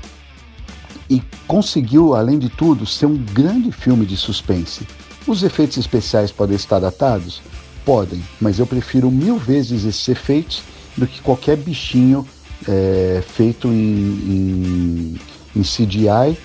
e 1.10 1.19
conseguiu, 1.47 2.13
além 2.13 2.38
de 2.38 2.47
tudo, 2.47 2.86
ser 2.86 3.08
um 3.08 3.17
grande 3.17 3.71
filme 3.71 4.06
de 4.06 4.15
suspense. 4.15 4.86
Os 5.26 5.41
efeitos 5.41 5.80
especiais 5.80 6.32
podem 6.32 6.56
estar 6.56 6.78
datados? 6.78 7.41
Podem, 7.86 8.24
mas 8.39 8.60
eu 8.60 8.67
prefiro 8.67 9.10
mil 9.10 9.38
vezes 9.38 9.86
esses 9.86 10.08
efeitos 10.08 10.62
do 10.96 11.08
que 11.08 11.22
qualquer 11.22 11.58
bichinho 11.58 12.28
é, 12.67 13.24
feito 13.28 13.67
em, 13.67 13.72
em, 13.74 15.20
em 15.56 15.62
CGI 15.62 16.38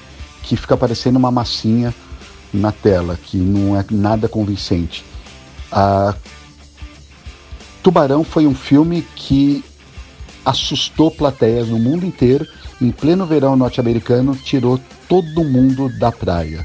que 0.43 0.57
fica 0.57 0.77
parecendo 0.77 1.19
uma 1.19 1.31
massinha 1.31 1.95
na 2.53 2.73
tela, 2.73 3.19
que 3.23 3.37
não 3.37 3.79
é 3.79 3.85
nada 3.91 4.29
convincente. 4.29 5.05
A 5.71 6.15
Tubarão 7.83 8.25
foi 8.25 8.47
um 8.47 8.55
filme 8.55 9.03
que 9.15 9.65
assustou 10.45 11.11
plateias 11.11 11.69
no 11.69 11.79
mundo 11.79 12.07
inteiro. 12.07 12.47
Em 12.81 12.91
pleno 12.91 13.27
verão 13.27 13.57
norte-americano, 13.57 14.37
tirou 14.37 14.81
todo 15.09 15.45
mundo 15.45 15.89
da 15.99 16.13
praia. 16.13 16.65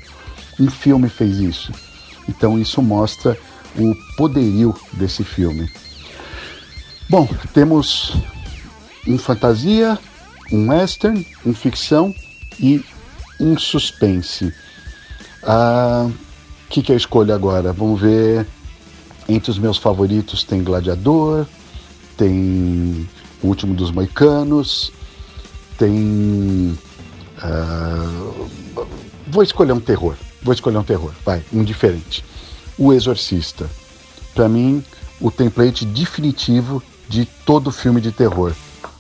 Um 0.60 0.70
filme 0.70 1.10
fez 1.10 1.38
isso. 1.40 1.72
Então 2.30 2.60
isso 2.60 2.82
mostra 2.82 3.38
o 3.78 3.96
poderio 4.16 4.76
desse 4.94 5.24
filme. 5.24 5.70
Bom, 7.10 7.28
temos 7.54 8.14
um 9.08 9.18
fantasia, 9.18 9.98
um 10.52 10.70
western, 10.70 11.26
um 11.46 11.54
ficção 11.54 12.14
e 12.60 12.84
um 13.40 13.58
suspense. 13.58 14.46
O 14.46 14.54
ah, 15.44 16.10
que, 16.70 16.82
que 16.82 16.92
eu 16.92 16.98
escolho 16.98 17.34
agora? 17.34 17.74
Vamos 17.74 18.00
ver. 18.00 18.48
Entre 19.28 19.52
os 19.52 19.60
meus 19.60 19.78
favoritos 19.78 20.44
tem 20.44 20.64
Gladiador, 20.64 21.46
tem 22.18 23.08
o 23.42 23.48
Último 23.48 23.74
dos 23.74 23.92
Moicanos, 23.92 24.92
tem. 25.78 26.78
Uh, 27.44 28.50
vou 29.28 29.44
escolher 29.44 29.74
um 29.74 29.80
terror. 29.80 30.16
Vou 30.44 30.54
escolher 30.54 30.78
um 30.78 30.84
terror, 30.84 31.12
vai, 31.24 31.44
um 31.54 31.64
diferente. 31.64 32.24
O 32.82 32.92
Exorcista. 32.92 33.70
Para 34.34 34.50
mim, 34.50 34.84
o 35.20 35.30
template 35.30 35.86
definitivo 35.86 36.82
de 37.08 37.26
todo 37.46 37.72
filme 37.72 38.02
de 38.02 38.12
terror. 38.12 38.54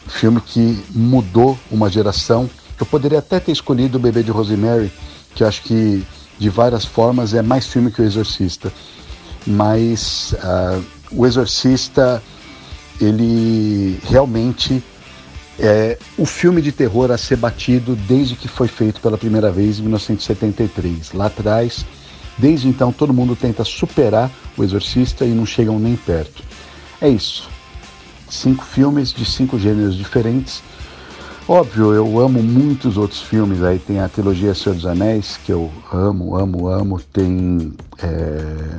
Filme 0.06 0.39
que 0.39 0.84
mudou 0.91 1.58
uma 1.72 1.89
geração. 1.89 2.48
Eu 2.80 2.86
poderia 2.86 3.17
até 3.17 3.39
ter 3.39 3.52
escolhido 3.52 3.98
o 3.98 4.00
Bebê 4.00 4.22
de 4.22 4.30
Rosemary, 4.30 4.91
que 5.34 5.44
acho 5.44 5.63
que 5.63 6.06
de 6.38 6.48
várias 6.48 6.86
formas 6.86 7.34
é 7.34 7.41
mais 7.41 7.65
filme 7.65 7.91
que 7.91 8.04
o 8.04 8.06
Exorcista. 8.06 8.72
Mas 9.48 10.34
uh, 10.34 10.84
o 11.12 11.26
Exorcista 11.26 12.22
ele 13.00 14.00
realmente 14.04 14.84
é 15.58 15.98
o 16.20 16.26
filme 16.28 16.62
de 16.62 16.72
terror 16.72 17.10
a 17.10 17.17
ser 17.17 17.38
batido 17.38 17.96
desde 17.96 18.36
que 18.36 18.48
foi 18.48 18.67
feito 18.67 19.02
pela 19.02 19.17
primeira 19.17 19.52
vez 19.52 19.80
em 19.80 19.82
1973. 19.82 21.13
Lá 21.13 21.26
atrás, 21.26 21.84
desde 22.41 22.67
então, 22.67 22.91
todo 22.91 23.13
mundo 23.13 23.36
tenta 23.36 23.63
superar 23.63 24.32
o 24.58 24.63
Exorcista 24.63 25.23
e 25.23 25.30
não 25.30 25.45
chegam 25.45 25.77
nem 25.77 25.95
perto. 25.95 26.43
É 26.99 27.08
isso. 27.08 27.47
Cinco 28.27 28.65
filmes 28.65 29.13
de 29.13 29.23
cinco 29.23 29.60
gêneros 29.60 29.95
diferentes. 29.95 30.63
Óbvio, 31.47 31.93
eu 31.93 32.19
amo 32.19 32.41
muitos 32.41 32.97
outros 32.97 33.21
filmes. 33.21 33.62
Aí 33.62 33.77
tem 33.77 33.99
a 33.99 34.10
trilogia 34.10 34.56
Senhor 34.56 34.73
dos 34.73 34.88
Anéis, 34.88 35.38
que 35.45 35.51
eu 35.51 35.69
amo, 35.93 36.36
amo, 36.36 36.67
amo. 36.67 36.99
Tem 36.99 37.73
é... 38.01 38.77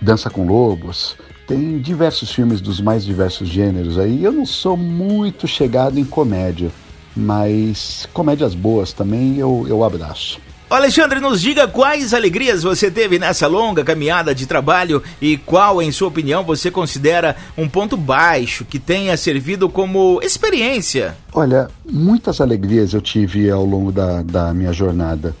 Dança 0.00 0.30
com 0.30 0.46
Lobos, 0.46 1.16
tem 1.46 1.78
diversos 1.78 2.32
filmes 2.32 2.60
dos 2.60 2.80
mais 2.80 3.04
diversos 3.04 3.48
gêneros 3.48 3.98
aí. 3.98 4.24
Eu 4.24 4.32
não 4.32 4.46
sou 4.46 4.76
muito 4.76 5.46
chegado 5.46 5.98
em 5.98 6.04
comédia, 6.04 6.70
mas 7.14 8.08
comédias 8.12 8.54
boas 8.54 8.92
também 8.92 9.36
eu, 9.36 9.66
eu 9.68 9.84
abraço. 9.84 10.40
Alexandre, 10.74 11.20
nos 11.20 11.40
diga 11.40 11.68
quais 11.68 12.14
alegrias 12.14 12.62
você 12.62 12.90
teve 12.90 13.18
nessa 13.18 13.46
longa 13.46 13.84
caminhada 13.84 14.34
de 14.34 14.46
trabalho 14.46 15.02
e 15.20 15.36
qual, 15.36 15.82
em 15.82 15.92
sua 15.92 16.08
opinião, 16.08 16.42
você 16.44 16.70
considera 16.70 17.36
um 17.58 17.68
ponto 17.68 17.96
baixo 17.96 18.64
que 18.64 18.78
tenha 18.78 19.16
servido 19.16 19.68
como 19.68 20.18
experiência? 20.22 21.14
Olha, 21.32 21.68
muitas 21.84 22.40
alegrias 22.40 22.94
eu 22.94 23.02
tive 23.02 23.50
ao 23.50 23.64
longo 23.64 23.92
da, 23.92 24.22
da 24.22 24.54
minha 24.54 24.72
jornada. 24.72 25.36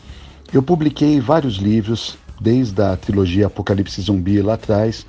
Eu 0.52 0.62
publiquei 0.62 1.18
vários 1.18 1.56
livros, 1.56 2.18
desde 2.38 2.82
a 2.82 2.94
trilogia 2.94 3.46
Apocalipse 3.46 4.02
Zumbi 4.02 4.42
lá 4.42 4.54
atrás, 4.54 5.06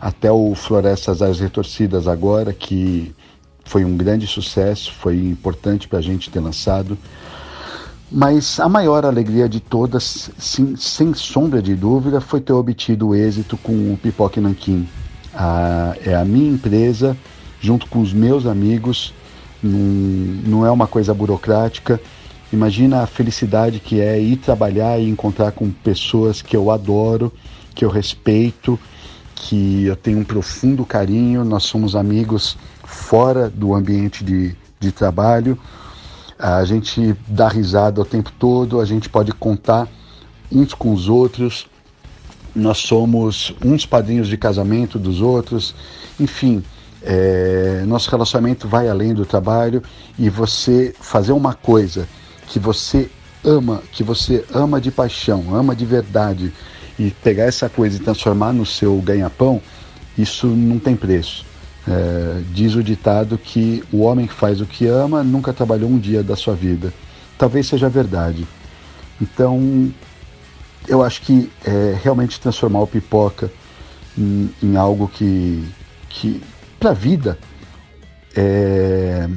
até 0.00 0.32
o 0.32 0.52
Florestas 0.56 1.22
Áreas 1.22 1.38
Retorcidas 1.38 2.08
agora, 2.08 2.52
que 2.52 3.14
foi 3.64 3.84
um 3.84 3.96
grande 3.96 4.26
sucesso, 4.26 4.92
foi 4.92 5.16
importante 5.16 5.86
para 5.86 6.00
a 6.00 6.02
gente 6.02 6.28
ter 6.28 6.40
lançado. 6.40 6.98
Mas 8.12 8.58
a 8.58 8.68
maior 8.68 9.04
alegria 9.04 9.48
de 9.48 9.60
todas, 9.60 10.30
sim, 10.36 10.74
sem 10.76 11.14
sombra 11.14 11.62
de 11.62 11.76
dúvida, 11.76 12.20
foi 12.20 12.40
ter 12.40 12.52
obtido 12.52 13.08
o 13.08 13.14
êxito 13.14 13.56
com 13.56 13.72
o 13.92 13.96
Pipoque 13.96 14.40
Nanquim. 14.40 14.88
É 16.04 16.16
a 16.16 16.24
minha 16.24 16.50
empresa, 16.50 17.16
junto 17.60 17.86
com 17.86 18.00
os 18.00 18.12
meus 18.12 18.46
amigos, 18.46 19.14
num, 19.62 20.42
não 20.44 20.66
é 20.66 20.70
uma 20.72 20.88
coisa 20.88 21.14
burocrática. 21.14 22.00
Imagina 22.52 23.02
a 23.02 23.06
felicidade 23.06 23.78
que 23.78 24.00
é 24.00 24.20
ir 24.20 24.38
trabalhar 24.38 24.98
e 24.98 25.08
encontrar 25.08 25.52
com 25.52 25.70
pessoas 25.70 26.42
que 26.42 26.56
eu 26.56 26.68
adoro, 26.72 27.32
que 27.76 27.84
eu 27.84 27.88
respeito, 27.88 28.76
que 29.36 29.84
eu 29.84 29.94
tenho 29.94 30.18
um 30.18 30.24
profundo 30.24 30.84
carinho, 30.84 31.44
nós 31.44 31.62
somos 31.62 31.94
amigos 31.94 32.58
fora 32.82 33.48
do 33.48 33.72
ambiente 33.72 34.24
de, 34.24 34.56
de 34.80 34.90
trabalho. 34.90 35.56
A 36.42 36.64
gente 36.64 37.14
dá 37.28 37.48
risada 37.48 38.00
o 38.00 38.04
tempo 38.04 38.32
todo, 38.38 38.80
a 38.80 38.84
gente 38.86 39.10
pode 39.10 39.30
contar 39.32 39.86
uns 40.50 40.72
com 40.72 40.94
os 40.94 41.06
outros, 41.06 41.66
nós 42.56 42.78
somos 42.78 43.54
uns 43.62 43.84
padrinhos 43.84 44.26
de 44.26 44.38
casamento 44.38 44.98
dos 44.98 45.20
outros, 45.20 45.74
enfim, 46.18 46.64
é, 47.02 47.84
nosso 47.86 48.10
relacionamento 48.10 48.66
vai 48.66 48.88
além 48.88 49.12
do 49.12 49.26
trabalho. 49.26 49.82
E 50.18 50.30
você 50.30 50.94
fazer 50.98 51.32
uma 51.32 51.52
coisa 51.52 52.08
que 52.46 52.58
você 52.58 53.10
ama, 53.44 53.82
que 53.92 54.02
você 54.02 54.44
ama 54.50 54.80
de 54.80 54.90
paixão, 54.90 55.54
ama 55.54 55.76
de 55.76 55.84
verdade, 55.84 56.52
e 56.98 57.10
pegar 57.10 57.44
essa 57.44 57.68
coisa 57.68 57.96
e 57.96 58.00
transformar 58.00 58.52
no 58.52 58.64
seu 58.64 58.96
ganha-pão, 58.98 59.60
isso 60.16 60.46
não 60.46 60.78
tem 60.78 60.96
preço. 60.96 61.49
É, 61.90 62.42
diz 62.52 62.76
o 62.76 62.84
ditado 62.84 63.36
que 63.36 63.82
o 63.92 64.02
homem 64.02 64.28
que 64.28 64.32
faz 64.32 64.60
o 64.60 64.66
que 64.66 64.86
ama 64.86 65.24
nunca 65.24 65.52
trabalhou 65.52 65.90
um 65.90 65.98
dia 65.98 66.22
da 66.22 66.36
sua 66.36 66.54
vida. 66.54 66.92
Talvez 67.36 67.66
seja 67.66 67.88
verdade. 67.88 68.46
Então, 69.20 69.92
eu 70.86 71.02
acho 71.02 71.20
que 71.22 71.50
é, 71.64 71.98
realmente 72.00 72.38
transformar 72.38 72.80
o 72.80 72.86
pipoca 72.86 73.50
em, 74.16 74.50
em 74.62 74.76
algo 74.76 75.08
que, 75.08 75.64
que 76.08 76.40
para 76.78 76.90
a 76.90 76.94
vida, 76.94 77.36
é, 78.36 79.28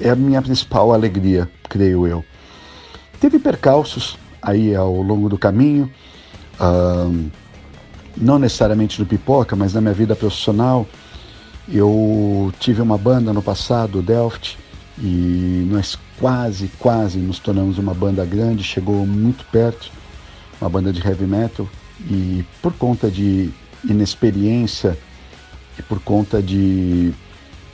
é 0.00 0.10
a 0.10 0.16
minha 0.16 0.42
principal 0.42 0.92
alegria, 0.92 1.48
creio 1.68 2.04
eu. 2.04 2.24
Teve 3.20 3.38
percalços 3.38 4.18
aí 4.42 4.74
ao 4.74 5.00
longo 5.00 5.28
do 5.28 5.38
caminho, 5.38 5.88
não 8.16 8.38
necessariamente 8.38 9.00
no 9.00 9.06
pipoca, 9.06 9.54
mas 9.54 9.72
na 9.72 9.80
minha 9.80 9.94
vida 9.94 10.16
profissional. 10.16 10.86
Eu 11.68 12.52
tive 12.58 12.82
uma 12.82 12.98
banda 12.98 13.32
no 13.32 13.42
passado, 13.42 14.02
Delft, 14.02 14.58
e 14.98 15.66
nós 15.70 15.96
quase, 16.18 16.68
quase 16.78 17.18
nos 17.18 17.38
tornamos 17.38 17.78
uma 17.78 17.94
banda 17.94 18.24
grande, 18.24 18.64
chegou 18.64 19.06
muito 19.06 19.44
perto, 19.46 19.90
uma 20.60 20.68
banda 20.68 20.92
de 20.92 21.06
heavy 21.06 21.24
metal, 21.24 21.68
e 22.10 22.44
por 22.60 22.72
conta 22.72 23.10
de 23.10 23.50
inexperiência 23.84 24.98
e 25.78 25.82
por 25.82 26.00
conta 26.00 26.42
de, 26.42 27.12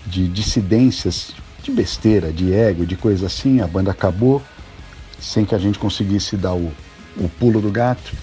de 0.07 0.29
dissidências, 0.29 1.33
de 1.63 1.71
besteira, 1.71 2.31
de 2.31 2.53
ego, 2.53 2.87
de 2.87 2.97
coisa 2.97 3.27
assim, 3.27 3.61
a 3.61 3.67
banda 3.67 3.91
acabou 3.91 4.43
sem 5.19 5.45
que 5.45 5.55
a 5.55 5.59
gente 5.59 5.79
conseguisse 5.79 6.37
dar 6.37 6.55
o, 6.55 6.73
o 7.17 7.29
pulo 7.39 7.61
do 7.61 7.71
gato. 7.71 8.15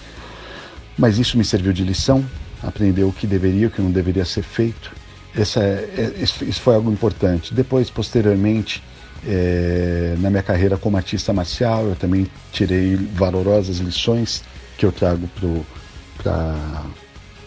Mas 0.96 1.18
isso 1.18 1.36
me 1.36 1.44
serviu 1.44 1.72
de 1.72 1.84
lição, 1.84 2.24
aprendeu 2.62 3.08
o 3.08 3.12
que 3.12 3.26
deveria, 3.26 3.68
o 3.68 3.70
que 3.70 3.82
não 3.82 3.90
deveria 3.90 4.24
ser 4.24 4.42
feito. 4.42 4.92
Essa 5.36 5.60
é, 5.60 6.14
é 6.18 6.22
isso 6.22 6.60
foi 6.60 6.74
algo 6.74 6.90
importante. 6.90 7.52
Depois, 7.52 7.90
posteriormente, 7.90 8.82
é, 9.26 10.14
na 10.18 10.30
minha 10.30 10.42
carreira 10.42 10.76
como 10.76 10.96
artista 10.96 11.32
marcial, 11.32 11.86
eu 11.86 11.96
também 11.96 12.26
tirei 12.52 12.96
valorosas 12.96 13.78
lições 13.78 14.42
que 14.78 14.86
eu 14.86 14.92
trago 14.92 15.28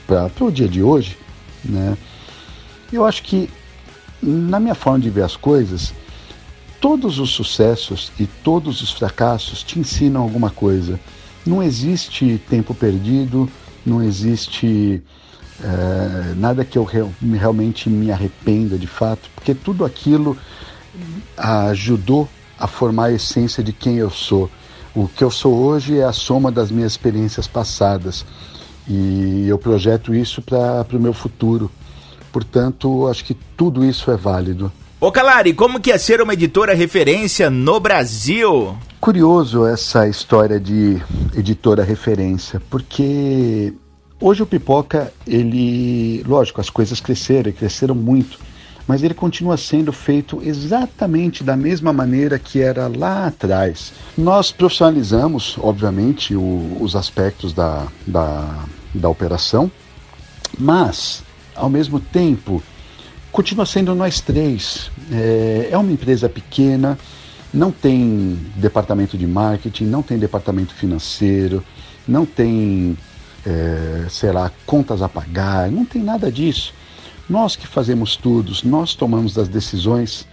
para 0.05 0.31
o 0.39 0.51
dia 0.51 0.67
de 0.67 0.83
hoje. 0.83 1.17
Né? 1.63 1.97
Eu 2.91 3.05
acho 3.05 3.23
que, 3.23 3.49
na 4.21 4.59
minha 4.59 4.75
forma 4.75 4.99
de 4.99 5.09
ver 5.09 5.23
as 5.23 5.35
coisas, 5.35 5.93
todos 6.79 7.19
os 7.19 7.31
sucessos 7.31 8.11
e 8.19 8.25
todos 8.25 8.81
os 8.81 8.91
fracassos 8.91 9.63
te 9.63 9.79
ensinam 9.79 10.21
alguma 10.21 10.49
coisa. 10.49 10.99
Não 11.45 11.63
existe 11.63 12.41
tempo 12.49 12.73
perdido, 12.73 13.49
não 13.85 14.03
existe 14.03 15.01
é, 15.63 16.33
nada 16.35 16.63
que 16.63 16.77
eu 16.77 16.87
realmente 17.33 17.89
me 17.89 18.11
arrependa 18.11 18.77
de 18.77 18.87
fato, 18.87 19.29
porque 19.35 19.53
tudo 19.53 19.85
aquilo 19.85 20.37
ajudou 21.37 22.27
a 22.57 22.67
formar 22.67 23.05
a 23.05 23.11
essência 23.13 23.63
de 23.63 23.71
quem 23.71 23.97
eu 23.97 24.09
sou. 24.09 24.49
O 24.93 25.07
que 25.07 25.23
eu 25.23 25.31
sou 25.31 25.55
hoje 25.55 25.99
é 25.99 26.03
a 26.03 26.11
soma 26.11 26.51
das 26.51 26.71
minhas 26.71 26.93
experiências 26.93 27.47
passadas 27.47 28.25
e 28.87 29.45
eu 29.47 29.57
projeto 29.57 30.13
isso 30.13 30.41
para 30.41 30.85
o 30.91 30.99
meu 30.99 31.13
futuro. 31.13 31.69
Portanto, 32.31 33.07
acho 33.07 33.23
que 33.23 33.33
tudo 33.33 33.85
isso 33.85 34.11
é 34.11 34.17
válido. 34.17 34.71
Ô 34.99 35.11
Calari, 35.11 35.53
como 35.53 35.79
que 35.79 35.91
é 35.91 35.97
ser 35.97 36.21
uma 36.21 36.33
editora 36.33 36.73
referência 36.73 37.49
no 37.49 37.79
Brasil? 37.79 38.75
Curioso 38.99 39.65
essa 39.65 40.07
história 40.07 40.59
de 40.59 41.01
editora 41.33 41.83
referência, 41.83 42.61
porque 42.69 43.73
hoje 44.19 44.43
o 44.43 44.45
Pipoca, 44.45 45.11
ele, 45.25 46.23
lógico, 46.27 46.61
as 46.61 46.69
coisas 46.69 46.99
cresceram 46.99 47.49
e 47.49 47.53
cresceram 47.53 47.95
muito, 47.95 48.39
mas 48.87 49.03
ele 49.03 49.13
continua 49.13 49.55
sendo 49.57 49.93
feito 49.93 50.41
exatamente 50.43 51.43
da 51.43 51.55
mesma 51.55 51.93
maneira 51.93 52.39
que 52.39 52.59
era 52.59 52.87
lá 52.87 53.27
atrás. 53.27 53.93
Nós 54.17 54.51
profissionalizamos, 54.51 55.57
obviamente, 55.59 56.35
o, 56.35 56.77
os 56.79 56.95
aspectos 56.95 57.53
da, 57.53 57.87
da, 58.07 58.65
da 58.93 59.07
operação, 59.07 59.71
mas, 60.57 61.23
ao 61.55 61.69
mesmo 61.69 61.99
tempo, 61.99 62.63
continua 63.31 63.65
sendo 63.65 63.93
nós 63.93 64.19
três. 64.21 64.89
É, 65.11 65.69
é 65.71 65.77
uma 65.77 65.91
empresa 65.91 66.27
pequena, 66.27 66.97
não 67.53 67.71
tem 67.71 68.39
departamento 68.55 69.17
de 69.17 69.27
marketing, 69.27 69.85
não 69.85 70.01
tem 70.01 70.17
departamento 70.17 70.73
financeiro, 70.73 71.63
não 72.07 72.25
tem, 72.25 72.97
é, 73.45 74.05
sei 74.09 74.31
lá, 74.31 74.51
contas 74.65 75.01
a 75.01 75.09
pagar, 75.09 75.71
não 75.71 75.85
tem 75.85 76.01
nada 76.01 76.31
disso. 76.31 76.73
Nós 77.29 77.55
que 77.55 77.67
fazemos 77.67 78.15
tudo, 78.15 78.51
nós 78.63 78.95
tomamos 78.95 79.37
as 79.37 79.47
decisões, 79.47 80.27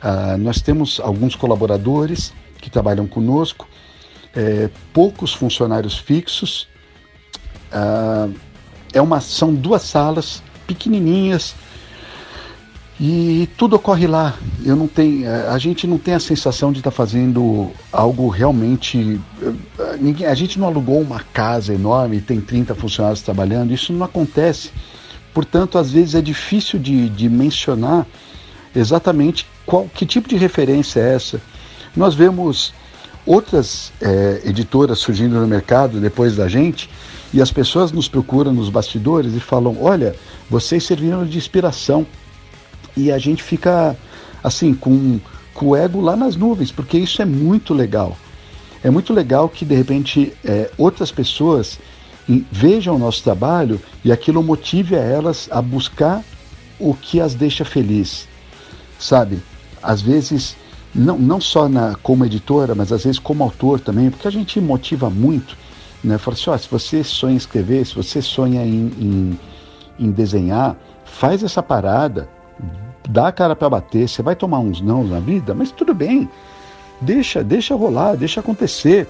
ah, 0.00 0.36
nós 0.38 0.60
temos 0.60 1.00
alguns 1.00 1.34
colaboradores 1.34 2.32
que 2.60 2.70
trabalham 2.70 3.06
conosco, 3.06 3.68
é, 4.34 4.70
poucos 4.92 5.32
funcionários 5.32 5.98
fixos. 5.98 6.68
Ah, 7.72 8.28
é 8.92 9.00
uma, 9.00 9.20
são 9.20 9.52
duas 9.54 9.82
salas 9.82 10.42
pequenininhas, 10.66 11.54
e 12.98 13.48
tudo 13.58 13.76
ocorre 13.76 14.06
lá. 14.06 14.34
Eu 14.64 14.74
não 14.74 14.88
tenho, 14.88 15.26
eh, 15.26 15.48
a 15.48 15.58
gente 15.58 15.86
não 15.86 15.98
tem 15.98 16.14
a 16.14 16.20
sensação 16.20 16.72
de 16.72 16.78
estar 16.78 16.90
tá 16.90 16.96
fazendo 16.96 17.70
algo 17.92 18.28
realmente. 18.28 19.20
Eh, 19.42 19.96
ninguém, 20.00 20.26
a 20.26 20.34
gente 20.34 20.58
não 20.58 20.66
alugou 20.66 21.00
uma 21.00 21.20
casa 21.20 21.74
enorme 21.74 22.20
tem 22.22 22.40
30 22.40 22.74
funcionários 22.74 23.20
trabalhando. 23.20 23.72
Isso 23.72 23.92
não 23.92 24.04
acontece. 24.04 24.70
Portanto, 25.34 25.76
às 25.76 25.90
vezes 25.90 26.14
é 26.14 26.22
difícil 26.22 26.78
de, 26.78 27.10
de 27.10 27.28
mencionar 27.28 28.06
exatamente 28.74 29.46
qual, 29.66 29.86
que 29.92 30.06
tipo 30.06 30.26
de 30.26 30.36
referência 30.36 31.00
é 31.00 31.14
essa. 31.14 31.38
Nós 31.94 32.14
vemos 32.14 32.72
outras 33.26 33.92
é, 34.00 34.40
editoras 34.46 34.98
surgindo 34.98 35.38
no 35.38 35.46
mercado 35.46 36.00
depois 36.00 36.34
da 36.34 36.48
gente 36.48 36.88
e 37.34 37.42
as 37.42 37.50
pessoas 37.50 37.92
nos 37.92 38.08
procuram 38.08 38.54
nos 38.54 38.70
bastidores 38.70 39.34
e 39.34 39.40
falam: 39.40 39.76
olha, 39.82 40.16
vocês 40.48 40.84
serviram 40.84 41.26
de 41.26 41.36
inspiração 41.36 42.06
e 42.96 43.12
a 43.12 43.18
gente 43.18 43.42
fica 43.42 43.96
assim 44.42 44.72
com, 44.74 45.20
com 45.52 45.66
o 45.66 45.76
ego 45.76 46.00
lá 46.00 46.16
nas 46.16 46.36
nuvens, 46.36 46.72
porque 46.72 46.98
isso 46.98 47.20
é 47.20 47.24
muito 47.24 47.74
legal. 47.74 48.16
É 48.82 48.90
muito 48.90 49.12
legal 49.12 49.48
que 49.48 49.64
de 49.64 49.74
repente 49.74 50.32
é, 50.44 50.70
outras 50.78 51.10
pessoas 51.10 51.78
vejam 52.50 52.96
o 52.96 52.98
nosso 52.98 53.22
trabalho 53.22 53.80
e 54.04 54.10
aquilo 54.10 54.42
motive 54.42 54.96
a 54.96 55.00
elas 55.00 55.48
a 55.50 55.62
buscar 55.62 56.22
o 56.78 56.94
que 56.94 57.20
as 57.20 57.34
deixa 57.34 57.64
feliz, 57.64 58.28
sabe? 58.98 59.42
Às 59.82 60.02
vezes, 60.02 60.56
não, 60.94 61.18
não 61.18 61.40
só 61.40 61.68
na, 61.68 61.94
como 62.02 62.24
editora, 62.24 62.74
mas 62.74 62.92
às 62.92 63.04
vezes 63.04 63.18
como 63.18 63.44
autor 63.44 63.80
também, 63.80 64.10
porque 64.10 64.28
a 64.28 64.32
gente 64.32 64.60
motiva 64.60 65.08
muito, 65.08 65.56
né? 66.02 66.18
Fala 66.18 66.36
assim, 66.36 66.50
ó, 66.50 66.58
se 66.58 66.68
você 66.68 67.02
sonha 67.04 67.34
em 67.34 67.38
escrever, 67.38 67.86
se 67.86 67.94
você 67.94 68.20
sonha 68.20 68.64
em, 68.64 68.90
em, 68.98 69.40
em 69.98 70.10
desenhar, 70.10 70.76
faz 71.04 71.42
essa 71.42 71.62
parada, 71.62 72.28
dá 73.08 73.28
a 73.28 73.32
cara 73.32 73.56
para 73.56 73.70
bater, 73.70 74.08
você 74.08 74.22
vai 74.22 74.34
tomar 74.34 74.58
uns 74.58 74.80
não 74.80 75.04
na 75.04 75.20
vida, 75.20 75.54
mas 75.54 75.70
tudo 75.70 75.94
bem, 75.94 76.28
deixa, 77.00 77.42
deixa 77.42 77.74
rolar, 77.74 78.16
deixa 78.16 78.40
acontecer. 78.40 79.08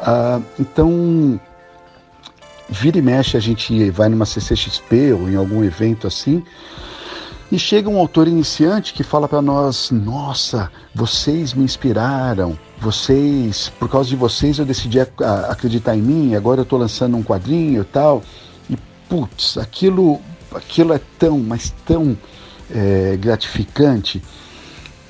Ah, 0.00 0.40
então, 0.58 1.40
vira 2.68 2.98
e 2.98 3.02
mexe, 3.02 3.36
a 3.36 3.40
gente 3.40 3.90
vai 3.90 4.08
numa 4.08 4.26
CCXP 4.26 5.12
ou 5.12 5.28
em 5.28 5.36
algum 5.36 5.64
evento 5.64 6.06
assim, 6.06 6.42
e 7.52 7.58
chega 7.58 7.88
um 7.88 7.98
autor 7.98 8.28
iniciante 8.28 8.94
que 8.94 9.02
fala 9.02 9.26
para 9.26 9.42
nós: 9.42 9.90
Nossa, 9.90 10.70
vocês 10.94 11.52
me 11.52 11.64
inspiraram, 11.64 12.56
vocês, 12.78 13.72
por 13.78 13.88
causa 13.88 14.08
de 14.08 14.14
vocês 14.14 14.58
eu 14.58 14.64
decidi 14.64 15.00
acreditar 15.48 15.96
em 15.96 16.00
mim, 16.00 16.34
agora 16.36 16.60
eu 16.60 16.62
estou 16.62 16.78
lançando 16.78 17.16
um 17.16 17.24
quadrinho 17.24 17.82
e 17.82 17.84
tal. 17.84 18.22
E 18.68 18.76
putz, 19.08 19.58
aquilo, 19.58 20.20
aquilo 20.54 20.92
é 20.92 21.00
tão, 21.18 21.40
mas 21.40 21.74
tão 21.84 22.16
é, 22.74 23.16
gratificante. 23.16 24.22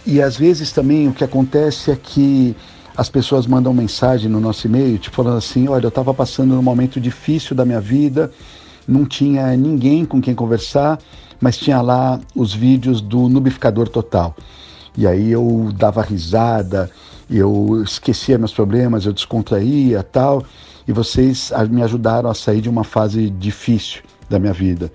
E 0.07 0.20
às 0.20 0.37
vezes 0.37 0.73
também 0.73 1.09
o 1.09 1.12
que 1.12 1.25
acontece 1.25 1.90
é 1.90 1.96
que 1.96 2.57
as 2.96 3.09
pessoas 3.09 3.46
mandam 3.46 3.73
mensagem 3.73 4.29
no 4.29 4.40
nosso 4.40 4.66
e-mail, 4.66 4.99
tipo 4.99 5.16
falando 5.16 5.38
assim, 5.38 5.68
olha, 5.68 5.87
eu 5.87 5.88
estava 5.88 6.12
passando 6.12 6.59
um 6.59 6.62
momento 6.62 7.01
difícil 7.01 7.55
da 7.55 7.64
minha 7.64 7.81
vida, 7.81 8.31
não 8.87 9.05
tinha 9.05 9.57
ninguém 9.57 10.05
com 10.05 10.20
quem 10.20 10.35
conversar, 10.35 10.99
mas 11.40 11.57
tinha 11.57 11.81
lá 11.81 12.20
os 12.35 12.53
vídeos 12.53 13.01
do 13.01 13.29
Nubificador 13.29 13.88
Total. 13.88 14.35
E 14.96 15.07
aí 15.07 15.31
eu 15.31 15.70
dava 15.75 16.03
risada, 16.03 16.90
eu 17.31 17.83
esquecia 17.83 18.37
meus 18.37 18.53
problemas, 18.53 19.07
eu 19.07 19.12
descontraía 19.12 20.03
tal, 20.03 20.42
e 20.87 20.92
vocês 20.92 21.53
me 21.70 21.83
ajudaram 21.83 22.29
a 22.29 22.35
sair 22.35 22.61
de 22.61 22.68
uma 22.68 22.85
fase 22.85 23.31
difícil 23.31 24.03
da 24.29 24.38
minha 24.38 24.53
vida. 24.53 24.92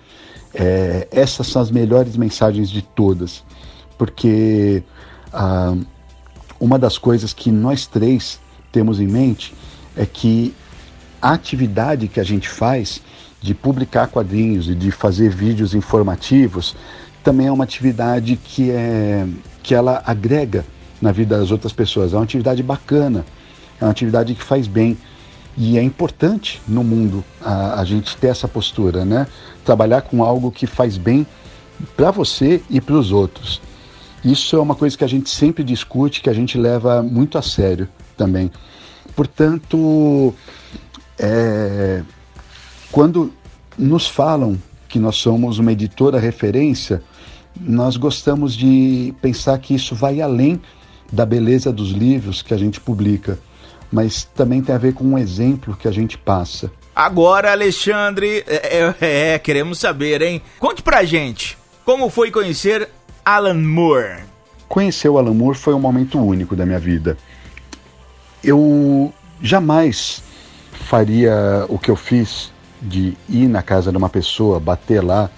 É, 0.57 1.07
essas 1.11 1.47
são 1.47 1.61
as 1.61 1.69
melhores 1.69 2.15
mensagens 2.15 2.69
de 2.69 2.81
todas, 2.81 3.43
porque 3.97 4.81
ah, 5.33 5.75
uma 6.59 6.79
das 6.79 6.97
coisas 6.97 7.33
que 7.33 7.51
nós 7.51 7.85
três 7.85 8.39
temos 8.71 8.99
em 8.99 9.07
mente 9.07 9.53
é 9.97 10.05
que 10.05 10.55
a 11.21 11.33
atividade 11.33 12.07
que 12.07 12.19
a 12.19 12.23
gente 12.23 12.47
faz 12.47 13.01
de 13.41 13.53
publicar 13.53 14.07
quadrinhos 14.07 14.69
e 14.69 14.75
de 14.75 14.91
fazer 14.91 15.29
vídeos 15.29 15.73
informativos 15.73 16.75
também 17.23 17.47
é 17.47 17.51
uma 17.51 17.63
atividade 17.63 18.37
que, 18.37 18.71
é, 18.71 19.27
que 19.61 19.73
ela 19.75 20.01
agrega 20.05 20.65
na 21.01 21.11
vida 21.11 21.37
das 21.37 21.51
outras 21.51 21.73
pessoas. 21.73 22.13
É 22.13 22.15
uma 22.15 22.23
atividade 22.23 22.61
bacana, 22.63 23.25
é 23.79 23.83
uma 23.83 23.91
atividade 23.91 24.33
que 24.35 24.43
faz 24.43 24.67
bem. 24.67 24.97
E 25.57 25.77
é 25.77 25.83
importante 25.83 26.61
no 26.67 26.83
mundo 26.83 27.23
a, 27.41 27.79
a 27.79 27.85
gente 27.85 28.15
ter 28.17 28.27
essa 28.27 28.47
postura, 28.47 29.05
né? 29.05 29.25
Trabalhar 29.65 30.01
com 30.01 30.23
algo 30.23 30.51
que 30.51 30.65
faz 30.65 30.97
bem 30.97 31.27
para 31.97 32.11
você 32.11 32.61
e 32.69 32.79
para 32.79 32.95
os 32.95 33.11
outros. 33.11 33.61
Isso 34.23 34.55
é 34.55 34.59
uma 34.59 34.75
coisa 34.75 34.97
que 34.97 35.03
a 35.03 35.07
gente 35.07 35.29
sempre 35.29 35.63
discute, 35.63 36.21
que 36.21 36.29
a 36.29 36.33
gente 36.33 36.57
leva 36.57 37.03
muito 37.03 37.37
a 37.37 37.41
sério 37.41 37.87
também. 38.15 38.51
Portanto, 39.15 40.33
é, 41.19 42.01
quando 42.91 43.31
nos 43.77 44.07
falam 44.07 44.57
que 44.87 44.99
nós 44.99 45.17
somos 45.17 45.59
uma 45.59 45.71
editora 45.71 46.19
referência, 46.19 47.03
nós 47.59 47.97
gostamos 47.97 48.55
de 48.55 49.13
pensar 49.21 49.57
que 49.59 49.75
isso 49.75 49.95
vai 49.95 50.21
além 50.21 50.61
da 51.11 51.25
beleza 51.25 51.71
dos 51.71 51.91
livros 51.91 52.41
que 52.41 52.53
a 52.53 52.57
gente 52.57 52.79
publica, 52.79 53.39
mas 53.91 54.23
também 54.23 54.61
tem 54.61 54.73
a 54.73 54.77
ver 54.77 54.93
com 54.93 55.03
um 55.03 55.17
exemplo 55.17 55.75
que 55.75 55.87
a 55.87 55.91
gente 55.91 56.17
passa. 56.17 56.71
Agora, 56.95 57.51
Alexandre, 57.51 58.43
é, 58.47 58.95
é, 59.01 59.33
é, 59.33 59.39
queremos 59.39 59.79
saber, 59.79 60.21
hein? 60.21 60.41
Conte 60.59 60.81
pra 60.81 61.03
gente, 61.03 61.57
como 61.83 62.09
foi 62.09 62.31
conhecer 62.31 62.87
Alan 63.25 63.55
Moore? 63.55 64.23
Conhecer 64.69 65.09
o 65.09 65.17
Alan 65.17 65.33
Moore 65.33 65.57
foi 65.57 65.73
um 65.73 65.79
momento 65.79 66.17
único 66.17 66.55
da 66.55 66.65
minha 66.65 66.79
vida. 66.79 67.17
Eu 68.41 69.13
jamais 69.41 70.23
faria 70.71 71.65
o 71.67 71.77
que 71.77 71.91
eu 71.91 71.97
fiz 71.97 72.53
de 72.81 73.17
ir 73.27 73.47
na 73.47 73.61
casa 73.61 73.91
de 73.91 73.97
uma 73.97 74.09
pessoa, 74.09 74.59
bater 74.59 75.03
lá 75.03 75.29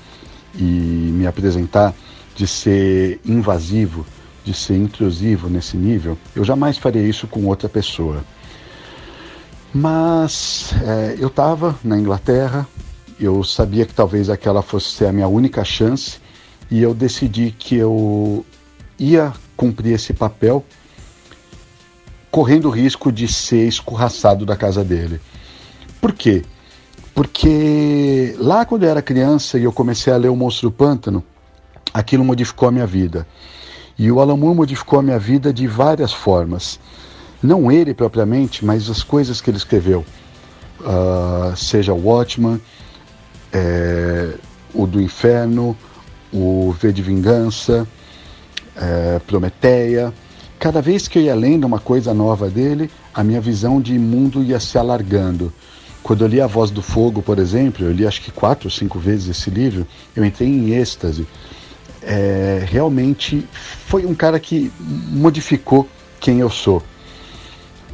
e 0.53 0.61
me 0.61 1.25
apresentar, 1.25 1.93
de 2.35 2.45
ser 2.45 3.19
invasivo, 3.25 4.05
de 4.43 4.53
ser 4.53 4.75
intrusivo 4.75 5.49
nesse 5.49 5.75
nível, 5.75 6.17
eu 6.35 6.43
jamais 6.43 6.77
faria 6.77 7.01
isso 7.01 7.27
com 7.27 7.45
outra 7.45 7.67
pessoa. 7.67 8.23
Mas 9.79 10.73
é, 10.83 11.17
eu 11.19 11.27
estava 11.27 11.75
na 11.83 11.99
Inglaterra, 11.99 12.67
eu 13.19 13.43
sabia 13.43 13.85
que 13.85 13.93
talvez 13.93 14.27
aquela 14.27 14.63
fosse 14.63 14.87
ser 14.87 15.05
a 15.05 15.13
minha 15.13 15.27
única 15.27 15.63
chance 15.63 16.19
e 16.71 16.81
eu 16.81 16.95
decidi 16.95 17.51
que 17.51 17.75
eu 17.75 18.43
ia 18.97 19.31
cumprir 19.55 19.93
esse 19.93 20.13
papel 20.13 20.65
correndo 22.31 22.69
o 22.69 22.71
risco 22.71 23.11
de 23.11 23.27
ser 23.27 23.67
escorraçado 23.67 24.47
da 24.47 24.55
casa 24.55 24.83
dele. 24.83 25.21
Por 26.01 26.11
quê? 26.11 26.43
Porque 27.13 28.35
lá 28.39 28.65
quando 28.65 28.81
eu 28.81 28.89
era 28.89 29.01
criança 29.03 29.59
e 29.59 29.63
eu 29.65 29.71
comecei 29.71 30.11
a 30.11 30.17
ler 30.17 30.29
O 30.29 30.35
Monstro 30.35 30.69
do 30.69 30.75
Pântano, 30.75 31.23
aquilo 31.93 32.25
modificou 32.25 32.67
a 32.67 32.71
minha 32.71 32.87
vida. 32.87 33.27
E 33.95 34.11
o 34.11 34.15
Moore 34.15 34.55
modificou 34.55 34.97
a 34.97 35.03
minha 35.03 35.19
vida 35.19 35.53
de 35.53 35.67
várias 35.67 36.11
formas. 36.11 36.79
Não 37.41 37.71
ele 37.71 37.93
propriamente, 37.93 38.65
mas 38.65 38.89
as 38.89 39.03
coisas 39.03 39.41
que 39.41 39.49
ele 39.49 39.57
escreveu. 39.57 40.05
Uh, 40.79 41.55
seja 41.55 41.93
o 41.93 42.07
Watchman, 42.07 42.59
é, 43.51 44.33
o 44.73 44.85
do 44.85 45.01
Inferno, 45.01 45.75
o 46.31 46.71
V 46.71 46.91
de 46.91 47.01
Vingança, 47.01 47.87
é, 48.75 49.19
Prometeia. 49.25 50.13
Cada 50.59 50.81
vez 50.81 51.07
que 51.07 51.19
eu 51.19 51.23
ia 51.23 51.35
lendo 51.35 51.65
uma 51.65 51.79
coisa 51.79 52.13
nova 52.13 52.49
dele, 52.49 52.89
a 53.13 53.23
minha 53.23 53.41
visão 53.41 53.81
de 53.81 53.97
mundo 53.97 54.43
ia 54.43 54.59
se 54.59 54.77
alargando. 54.77 55.53
Quando 56.01 56.23
eu 56.23 56.27
li 56.27 56.39
A 56.39 56.47
Voz 56.47 56.71
do 56.71 56.81
Fogo, 56.81 57.21
por 57.21 57.37
exemplo, 57.37 57.85
eu 57.85 57.91
li 57.91 58.07
acho 58.07 58.21
que 58.21 58.31
quatro 58.31 58.67
ou 58.67 58.71
cinco 58.71 58.97
vezes 58.97 59.27
esse 59.37 59.49
livro, 59.49 59.85
eu 60.15 60.23
entrei 60.23 60.47
em 60.47 60.73
êxtase. 60.73 61.27
É, 62.01 62.63
realmente 62.65 63.45
foi 63.85 64.05
um 64.05 64.15
cara 64.15 64.39
que 64.39 64.71
modificou 64.79 65.87
quem 66.19 66.39
eu 66.39 66.49
sou. 66.49 66.81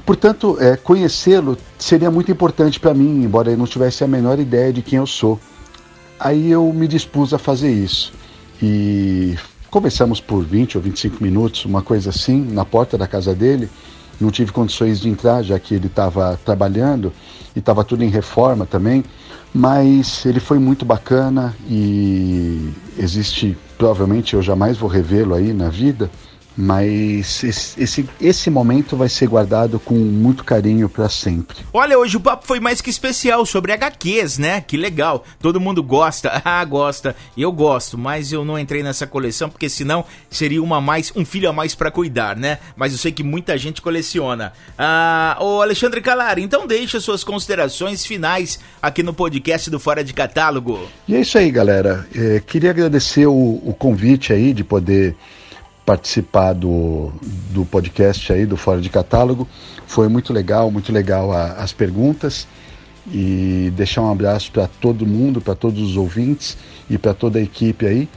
Portanto, 0.06 0.58
é, 0.60 0.76
conhecê-lo 0.76 1.58
seria 1.80 2.12
muito 2.12 2.32
importante 2.32 2.80
para 2.80 2.94
mim, 2.94 3.24
embora 3.24 3.52
eu 3.52 3.58
não 3.58 3.66
tivesse 3.66 4.04
a 4.04 4.08
menor 4.08 4.40
ideia 4.40 4.74
de 4.74 4.82
quem 4.82 4.98
eu 5.00 5.08
sou. 5.08 5.40
Aí 6.20 6.52
eu 6.52 6.72
me 6.74 6.88
dispus 6.88 7.34
a 7.34 7.38
fazer 7.38 7.72
isso. 7.72 8.14
E 8.62 9.36
conversamos 9.70 10.20
por 10.20 10.44
20 10.44 10.78
ou 10.78 10.84
25 10.84 11.24
minutos, 11.24 11.66
uma 11.66 11.82
coisa 11.82 12.10
assim, 12.10 12.42
na 12.42 12.66
porta 12.66 12.98
da 12.98 13.08
casa 13.08 13.34
dele. 13.34 13.70
Não 14.20 14.30
tive 14.30 14.52
condições 14.52 15.00
de 15.00 15.10
entrar, 15.10 15.42
já 15.42 15.58
que 15.58 15.74
ele 15.74 15.88
estava 15.88 16.40
trabalhando 16.46 17.12
e 17.56 17.60
estava 17.60 17.84
tudo 17.84 18.04
em 18.04 18.10
reforma 18.10 18.66
também, 18.66 19.04
mas 19.54 20.26
ele 20.26 20.40
foi 20.40 20.60
muito 20.60 20.86
bacana 20.86 21.56
e 21.68 22.72
existe, 22.98 23.58
provavelmente 23.78 24.34
eu 24.34 24.42
jamais 24.42 24.78
vou 24.78 24.90
revê-lo 24.90 25.34
aí 25.34 25.54
na 25.54 25.70
vida, 25.70 26.10
mas 26.56 27.44
esse, 27.44 27.82
esse, 27.82 28.10
esse, 28.22 28.50
momento 28.50 28.96
vai 28.96 29.10
ser 29.10 29.28
guardado 29.28 29.80
com 29.80 29.96
muito 29.96 30.44
carinho 30.44 30.88
para 30.88 31.10
sempre. 31.10 31.58
Olha, 31.74 31.98
hoje 31.98 32.18
o 32.18 32.20
papo 32.20 32.46
foi 32.46 32.60
mais 32.60 32.80
que 32.80 32.90
especial 32.90 33.46
sobre 33.46 33.72
HQs, 33.74 34.38
né? 34.38 34.62
Que 34.62 34.78
legal. 34.78 35.24
Todo 35.40 35.60
mundo 35.60 35.82
gosta. 35.82 36.42
Ah, 36.46 36.64
gosta. 36.66 37.16
Eu 37.38 37.52
gosto, 37.52 37.98
mas 37.98 38.32
eu 38.32 38.44
não 38.44 38.60
entrei 38.60 38.84
nessa 38.84 39.08
coleção 39.08 39.50
porque 39.50 39.70
senão 39.70 40.06
seria 40.30 40.62
uma 40.62 40.82
mais 40.82 41.12
um 41.16 41.24
filho 41.24 41.50
a 41.50 41.54
mais 41.54 41.74
para 41.74 41.90
cuidar, 41.90 42.36
né? 42.36 42.60
Mas 42.76 42.92
eu 42.92 42.98
sei 42.98 43.12
que 43.12 43.24
muita 43.24 43.58
gente 43.58 43.82
coleciona. 43.82 44.52
Ah, 44.78 45.38
ô 45.40 45.62
Alexandre 45.62 46.02
Calari, 46.02 46.44
então 46.44 46.68
deixa 46.68 47.00
suas 47.00 47.24
considerações 47.24 48.06
finais 48.06 48.60
aqui 48.82 49.02
no 49.02 49.14
podcast 49.14 49.70
do 49.70 49.80
Fora 49.80 50.04
de 50.04 50.14
Catálogo. 50.14 50.88
E 51.08 51.16
é 51.16 51.22
isso 51.22 51.38
aí, 51.38 51.50
galera. 51.50 52.06
É, 52.14 52.42
queria 52.46 52.70
agradecer 52.70 53.26
o, 53.26 53.62
o 53.64 53.74
convite 53.74 54.34
aí 54.34 54.54
de 54.54 54.64
poder 54.64 55.16
participar 55.86 56.54
do, 56.54 57.12
do 57.52 57.66
podcast 57.66 58.32
aí, 58.32 58.46
do 58.46 58.58
Fora 58.58 58.82
de 58.82 58.90
Catálogo. 58.90 59.48
Foi 59.86 60.08
muito 60.08 60.32
legal, 60.34 60.72
muito 60.72 60.92
legal 60.92 61.32
a, 61.32 61.54
as 61.54 61.74
perguntas. 61.74 62.48
E 63.12 63.72
deixar 63.76 64.02
um 64.02 64.12
abraço 64.12 64.50
para 64.52 64.66
todo 64.68 65.06
mundo, 65.06 65.42
para 65.42 65.56
todos 65.56 65.82
os 65.82 65.98
ouvintes 65.98 66.58
e 66.90 66.98
para 66.98 67.14
toda 67.14 67.38
a 67.38 67.42
equipe 67.42 67.86
aí. 67.86 68.10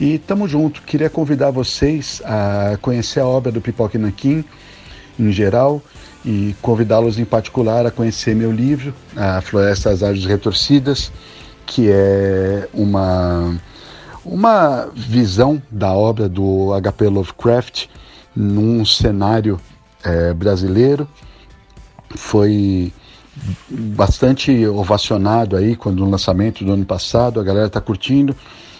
E 0.00 0.18
tamo 0.18 0.46
junto. 0.46 0.82
Queria 0.82 1.10
convidar 1.10 1.50
vocês 1.50 2.22
a 2.24 2.78
conhecer 2.80 3.20
a 3.20 3.26
obra 3.26 3.50
do 3.50 3.60
Pipoque 3.60 3.98
Nanquim 3.98 4.44
em 5.18 5.32
geral 5.32 5.82
e 6.24 6.54
convidá-los 6.62 7.18
em 7.18 7.24
particular 7.24 7.86
a 7.86 7.90
conhecer 7.90 8.34
meu 8.34 8.52
livro, 8.52 8.94
A 9.16 9.40
Floresta 9.40 9.90
das 9.90 10.02
Árvores 10.02 10.26
Retorcidas, 10.26 11.12
que 11.66 11.90
é 11.90 12.68
uma 12.72 13.58
uma 14.24 14.88
visão 14.94 15.62
da 15.70 15.92
obra 15.92 16.28
do 16.28 16.72
H.P. 16.74 17.08
Lovecraft 17.08 17.86
num 18.34 18.84
cenário 18.84 19.58
é, 20.04 20.32
brasileiro. 20.32 21.08
Foi 22.10 22.92
bastante 23.68 24.66
ovacionado 24.66 25.56
aí 25.56 25.76
quando 25.76 26.04
o 26.04 26.10
lançamento 26.10 26.64
do 26.64 26.72
ano 26.72 26.84
passado, 26.84 27.40
a 27.40 27.42
galera 27.42 27.66
está 27.66 27.80
curtindo. 27.80 28.36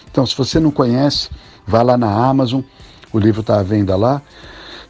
Então, 0.09 0.25
se 0.25 0.35
você 0.35 0.59
não 0.59 0.71
conhece, 0.71 1.29
vá 1.65 1.81
lá 1.81 1.97
na 1.97 2.11
Amazon, 2.11 2.61
o 3.13 3.19
livro 3.19 3.41
está 3.41 3.59
à 3.59 3.63
venda 3.63 3.95
lá. 3.95 4.21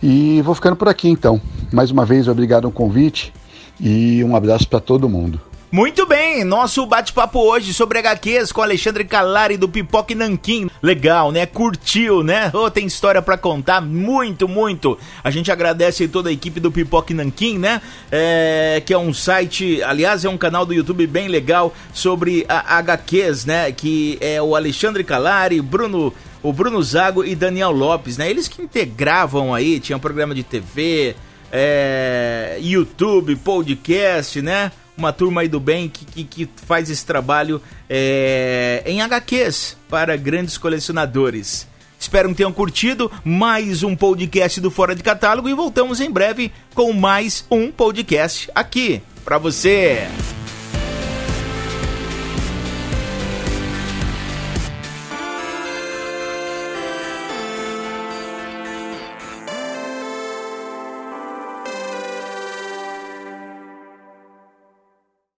E 0.02 0.42
vou 0.42 0.56
ficando 0.56 0.76
por 0.76 0.90
aqui 0.90 1.08
então. 1.08 1.40
Mais 1.72 1.92
uma 1.92 2.06
vez, 2.06 2.28
obrigado 2.28 2.66
ao 2.66 2.72
convite 2.72 3.32
e 3.80 4.24
um 4.24 4.36
abraço 4.36 4.68
para 4.68 4.80
todo 4.80 5.08
mundo. 5.08 5.40
Muito 5.72 6.06
bem, 6.06 6.44
nosso 6.44 6.86
bate-papo 6.86 7.40
hoje 7.40 7.74
sobre 7.74 7.98
HQs 8.00 8.52
com 8.52 8.62
Alexandre 8.62 9.06
Calari 9.06 9.56
do 9.56 9.70
Pipoque 9.70 10.14
Nanquim. 10.14 10.70
Legal, 10.84 11.32
né? 11.32 11.46
Curtiu, 11.46 12.22
né? 12.24 12.52
Oh, 12.54 12.70
tem 12.70 12.86
história 12.86 13.22
para 13.22 13.38
contar, 13.38 13.80
muito, 13.80 14.50
muito. 14.50 15.00
A 15.24 15.32
gente 15.32 15.50
agradece 15.50 16.10
toda 16.10 16.30
a 16.30 16.34
equipe 16.34 16.60
do 16.60 16.74
Pipoque 16.74 17.14
Nanquim, 17.14 17.58
né? 17.58 17.82
É, 18.12 18.84
que 18.86 18.94
é 18.94 18.98
um 18.98 19.14
site, 19.14 19.82
aliás, 19.84 20.26
é 20.26 20.30
um 20.30 20.38
canal 20.38 20.66
do 20.66 20.74
YouTube 20.74 21.08
bem 21.08 21.30
legal 21.30 21.74
sobre 21.94 22.46
a 22.50 22.78
HQs, 22.80 23.46
né? 23.46 23.72
Que 23.72 24.18
é 24.20 24.42
o 24.42 24.58
Alexandre 24.58 25.06
Calari, 25.06 25.62
Bruno 25.62 26.14
o 26.44 26.52
Bruno 26.52 26.84
Zago 26.84 27.24
e 27.24 27.34
Daniel 27.34 27.72
Lopes, 27.72 28.18
né? 28.18 28.30
Eles 28.30 28.50
que 28.50 28.62
integravam 28.62 29.54
aí, 29.54 29.80
tinha 29.80 29.96
um 29.96 30.02
programa 30.02 30.36
de 30.36 30.44
TV, 30.44 31.16
é, 31.50 32.58
YouTube, 32.60 33.38
podcast, 33.38 34.42
né? 34.42 34.70
Uma 34.98 35.14
turma 35.14 35.42
aí 35.42 35.48
do 35.48 35.60
bem 35.60 35.90
que, 35.90 36.06
que, 36.06 36.24
que 36.24 36.50
faz 36.66 36.90
esse 36.90 37.06
trabalho 37.06 37.62
é, 37.90 38.84
em 38.86 39.02
HQs 39.02 39.78
para 39.90 40.16
grandes 40.16 40.58
colecionadores. 40.58 41.68
Espero 42.00 42.30
que 42.30 42.36
tenham 42.36 42.52
curtido 42.52 43.12
mais 43.24 43.84
um 43.84 43.96
podcast 43.96 44.60
do 44.60 44.72
Fora 44.72 44.96
de 44.96 45.04
Catálogo 45.04 45.48
e 45.48 45.54
voltamos 45.54 46.02
em 46.02 46.10
breve 46.10 46.52
com 46.74 46.92
mais 46.94 47.46
um 47.50 47.72
podcast 47.72 48.50
aqui 48.56 49.02
para 49.24 49.38
você. 49.38 50.08